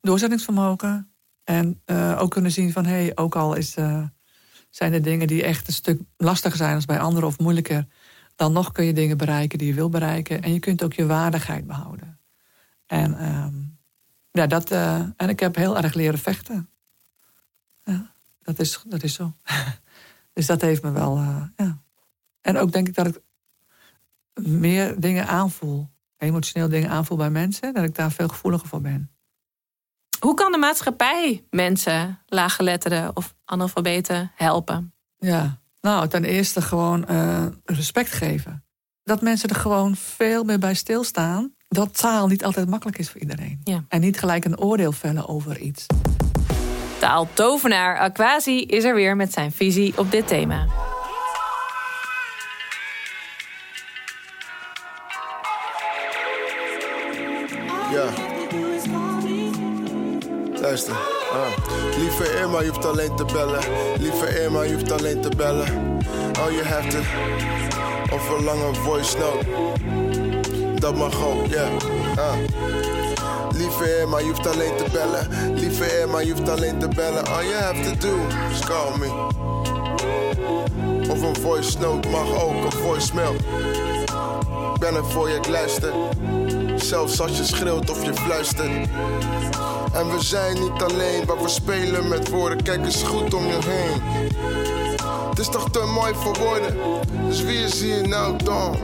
Doorzettingsvermogen. 0.00 1.14
En 1.44 1.82
uh, 1.86 2.16
ook 2.20 2.30
kunnen 2.30 2.50
zien 2.50 2.72
van, 2.72 2.84
hé, 2.84 2.90
hey, 2.90 3.12
ook 3.14 3.36
al 3.36 3.54
is, 3.54 3.76
uh, 3.76 4.02
zijn 4.70 4.92
er 4.92 5.02
dingen 5.02 5.26
die 5.26 5.42
echt 5.42 5.66
een 5.66 5.72
stuk 5.72 6.00
lastiger 6.16 6.56
zijn 6.56 6.74
als 6.74 6.84
bij 6.84 7.00
anderen 7.00 7.28
of 7.28 7.38
moeilijker, 7.38 7.86
dan 8.34 8.52
nog 8.52 8.72
kun 8.72 8.84
je 8.84 8.92
dingen 8.92 9.16
bereiken 9.16 9.58
die 9.58 9.68
je 9.68 9.74
wil 9.74 9.88
bereiken. 9.88 10.42
En 10.42 10.52
je 10.52 10.58
kunt 10.58 10.82
ook 10.82 10.92
je 10.92 11.06
waardigheid 11.06 11.66
behouden. 11.66 12.20
En, 12.86 13.34
um, 13.34 13.78
ja, 14.30 14.46
dat, 14.46 14.72
uh, 14.72 14.94
en 15.16 15.28
ik 15.28 15.40
heb 15.40 15.54
heel 15.54 15.76
erg 15.76 15.94
leren 15.94 16.18
vechten. 16.18 16.70
Dat 18.42 18.58
is, 18.58 18.82
dat 18.86 19.02
is 19.02 19.14
zo. 19.14 19.32
dus 20.32 20.46
dat 20.46 20.60
heeft 20.60 20.82
me 20.82 20.90
wel, 20.90 21.18
ja. 21.56 21.82
En 22.40 22.56
ook 22.56 22.72
denk 22.72 22.88
ik 22.88 22.94
dat 22.94 23.06
ik 23.06 23.20
meer 24.34 25.00
dingen 25.00 25.26
aanvoel, 25.26 25.88
emotioneel 26.16 26.68
dingen 26.68 26.90
aanvoel 26.90 27.16
bij 27.16 27.30
mensen, 27.30 27.74
dat 27.74 27.84
ik 27.84 27.94
daar 27.94 28.12
veel 28.12 28.28
gevoeliger 28.28 28.68
voor 28.68 28.80
ben. 28.80 29.10
Hoe 30.20 30.34
kan 30.34 30.52
de 30.52 30.58
maatschappij 30.58 31.44
mensen, 31.50 32.18
laaggeletterden 32.26 33.16
of 33.16 33.34
analfabeten 33.44 34.32
helpen? 34.34 34.94
Ja, 35.16 35.58
nou, 35.80 36.08
ten 36.08 36.24
eerste 36.24 36.62
gewoon 36.62 37.04
uh, 37.10 37.46
respect 37.64 38.12
geven. 38.12 38.64
Dat 39.02 39.22
mensen 39.22 39.48
er 39.48 39.54
gewoon 39.54 39.96
veel 39.96 40.44
meer 40.44 40.58
bij 40.58 40.74
stilstaan. 40.74 41.54
Dat 41.68 41.98
taal 41.98 42.26
niet 42.26 42.44
altijd 42.44 42.68
makkelijk 42.68 42.98
is 42.98 43.10
voor 43.10 43.20
iedereen. 43.20 43.60
Ja. 43.64 43.84
En 43.88 44.00
niet 44.00 44.18
gelijk 44.18 44.44
een 44.44 44.58
oordeel 44.58 44.92
vellen 44.92 45.28
over 45.28 45.58
iets. 45.58 45.86
Taaltovenaar 46.98 47.98
Aquasi 47.98 48.62
is 48.62 48.84
er 48.84 48.94
weer 48.94 49.16
met 49.16 49.32
zijn 49.32 49.52
visie 49.52 49.98
op 49.98 50.10
dit 50.10 50.26
thema. 50.26 50.66
Luister. 60.70 60.94
Ah. 61.32 61.98
Lieve 61.98 62.38
Irma, 62.38 62.60
je 62.60 62.68
hoeft 62.68 62.84
alleen 62.84 63.16
te 63.16 63.24
bellen. 63.24 63.60
Lieve 63.98 64.42
Irma, 64.42 64.62
je 64.62 64.72
hoeft 64.72 64.92
alleen 64.92 65.20
te 65.20 65.28
bellen. 65.36 65.66
All 66.42 66.52
you 66.52 66.64
have 66.64 66.88
to. 66.88 66.98
Of 68.14 68.30
een 68.30 68.44
lange 68.44 68.74
voice 68.74 69.16
note. 69.18 69.46
Dat 70.80 70.96
mag 70.96 71.24
ook. 71.24 71.46
Yeah. 71.46 71.68
Ah. 72.16 72.34
Lieve 73.52 73.98
Irma, 73.98 74.18
je 74.18 74.24
hoeft 74.24 74.46
alleen 74.46 74.76
te 74.76 74.84
bellen. 74.92 75.54
Lieve 75.54 76.00
Irma, 76.00 76.20
je 76.20 76.32
hoeft 76.32 76.48
alleen 76.48 76.78
te 76.78 76.88
bellen. 76.88 77.26
All 77.26 77.44
you 77.44 77.54
have 77.54 77.82
to 77.82 78.08
do 78.08 78.16
is 78.50 78.60
call 78.60 78.98
me. 78.98 79.28
Of 81.10 81.22
een 81.22 81.36
voice 81.36 81.78
note 81.78 82.08
mag 82.08 82.42
ook, 82.42 82.64
een 82.64 82.72
voicemail. 82.72 83.34
Ik 84.74 84.80
ben 84.80 84.94
er 84.94 85.04
voor 85.04 85.28
je, 85.28 85.34
ik. 85.34 86.49
Zelfs 86.80 87.20
als 87.20 87.36
je 87.36 87.44
schreeuwt 87.44 87.90
of 87.90 88.04
je 88.04 88.14
fluistert. 88.14 88.88
En 89.92 90.10
we 90.10 90.16
zijn 90.18 90.60
niet 90.60 90.82
alleen, 90.82 91.24
maar 91.26 91.42
we 91.42 91.48
spelen 91.48 92.08
met 92.08 92.28
woorden. 92.28 92.62
Kijk 92.62 92.84
eens 92.84 93.02
goed 93.02 93.34
om 93.34 93.46
je 93.46 93.58
heen. 93.66 94.02
Het 95.28 95.38
is 95.38 95.48
toch 95.48 95.70
te 95.70 95.92
mooi 95.94 96.14
voor 96.14 96.38
woorden. 96.38 96.76
Dus 97.28 97.42
wie 97.42 97.58
is 97.58 97.80
hier 97.80 98.08
nou 98.08 98.36
dan? 98.44 98.76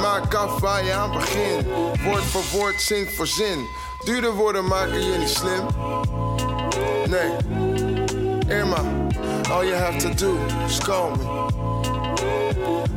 Maak 0.00 0.34
af 0.34 0.60
waar 0.60 0.84
je 0.84 0.92
aan 0.92 1.12
begint. 1.12 1.66
Woord 2.04 2.22
voor 2.22 2.42
woord, 2.52 2.80
zin 2.80 3.08
voor 3.16 3.26
zin. 3.26 3.66
Dure 4.04 4.32
woorden 4.32 4.66
maken 4.66 5.04
je 5.04 5.18
niet 5.18 5.28
slim. 5.28 5.66
Nee, 7.08 7.30
Irma, 8.58 8.82
all 9.50 9.66
you 9.66 9.74
have 9.74 9.98
to 9.98 10.14
do 10.14 10.36
is 10.66 10.78
call 10.78 11.10
me. 11.10 11.45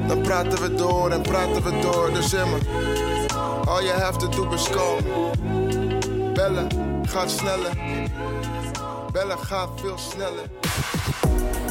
Dan 0.08 0.22
praten 0.22 0.62
we 0.62 0.76
door 0.76 1.12
en 1.12 1.22
praten 1.22 1.64
we 1.64 1.80
door, 1.82 2.14
dus 2.14 2.34
Irma. 2.34 2.58
All 3.66 3.84
you 3.84 4.00
have 4.00 4.18
to 4.18 4.30
do 4.30 4.54
is 4.54 4.70
me. 4.70 6.32
Bellen 6.34 6.68
gaat 7.08 7.32
sneller. 7.32 7.72
Bellen 9.12 9.38
gaat 9.38 9.70
veel 9.76 9.98
sneller. 9.98 10.50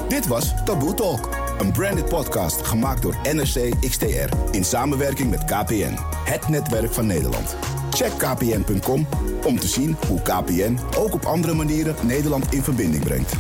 Dit 0.08 0.26
was 0.26 0.64
Taboe 0.64 0.94
Talk, 0.94 1.28
een 1.58 1.72
branded 1.72 2.08
podcast 2.08 2.66
gemaakt 2.66 3.02
door 3.02 3.16
NRC 3.22 3.80
XTR 3.88 4.34
in 4.50 4.64
samenwerking 4.64 5.30
met 5.30 5.44
KPN, 5.44 5.96
het 6.24 6.48
netwerk 6.48 6.92
van 6.92 7.06
Nederland. 7.06 7.56
Check 7.90 8.12
kpn.com 8.18 9.06
om 9.44 9.58
te 9.58 9.68
zien 9.68 9.96
hoe 10.08 10.22
KPN 10.22 10.78
ook 10.96 11.14
op 11.14 11.24
andere 11.24 11.54
manieren 11.54 11.94
Nederland 12.02 12.52
in 12.52 12.62
verbinding 12.62 13.04
brengt. 13.04 13.32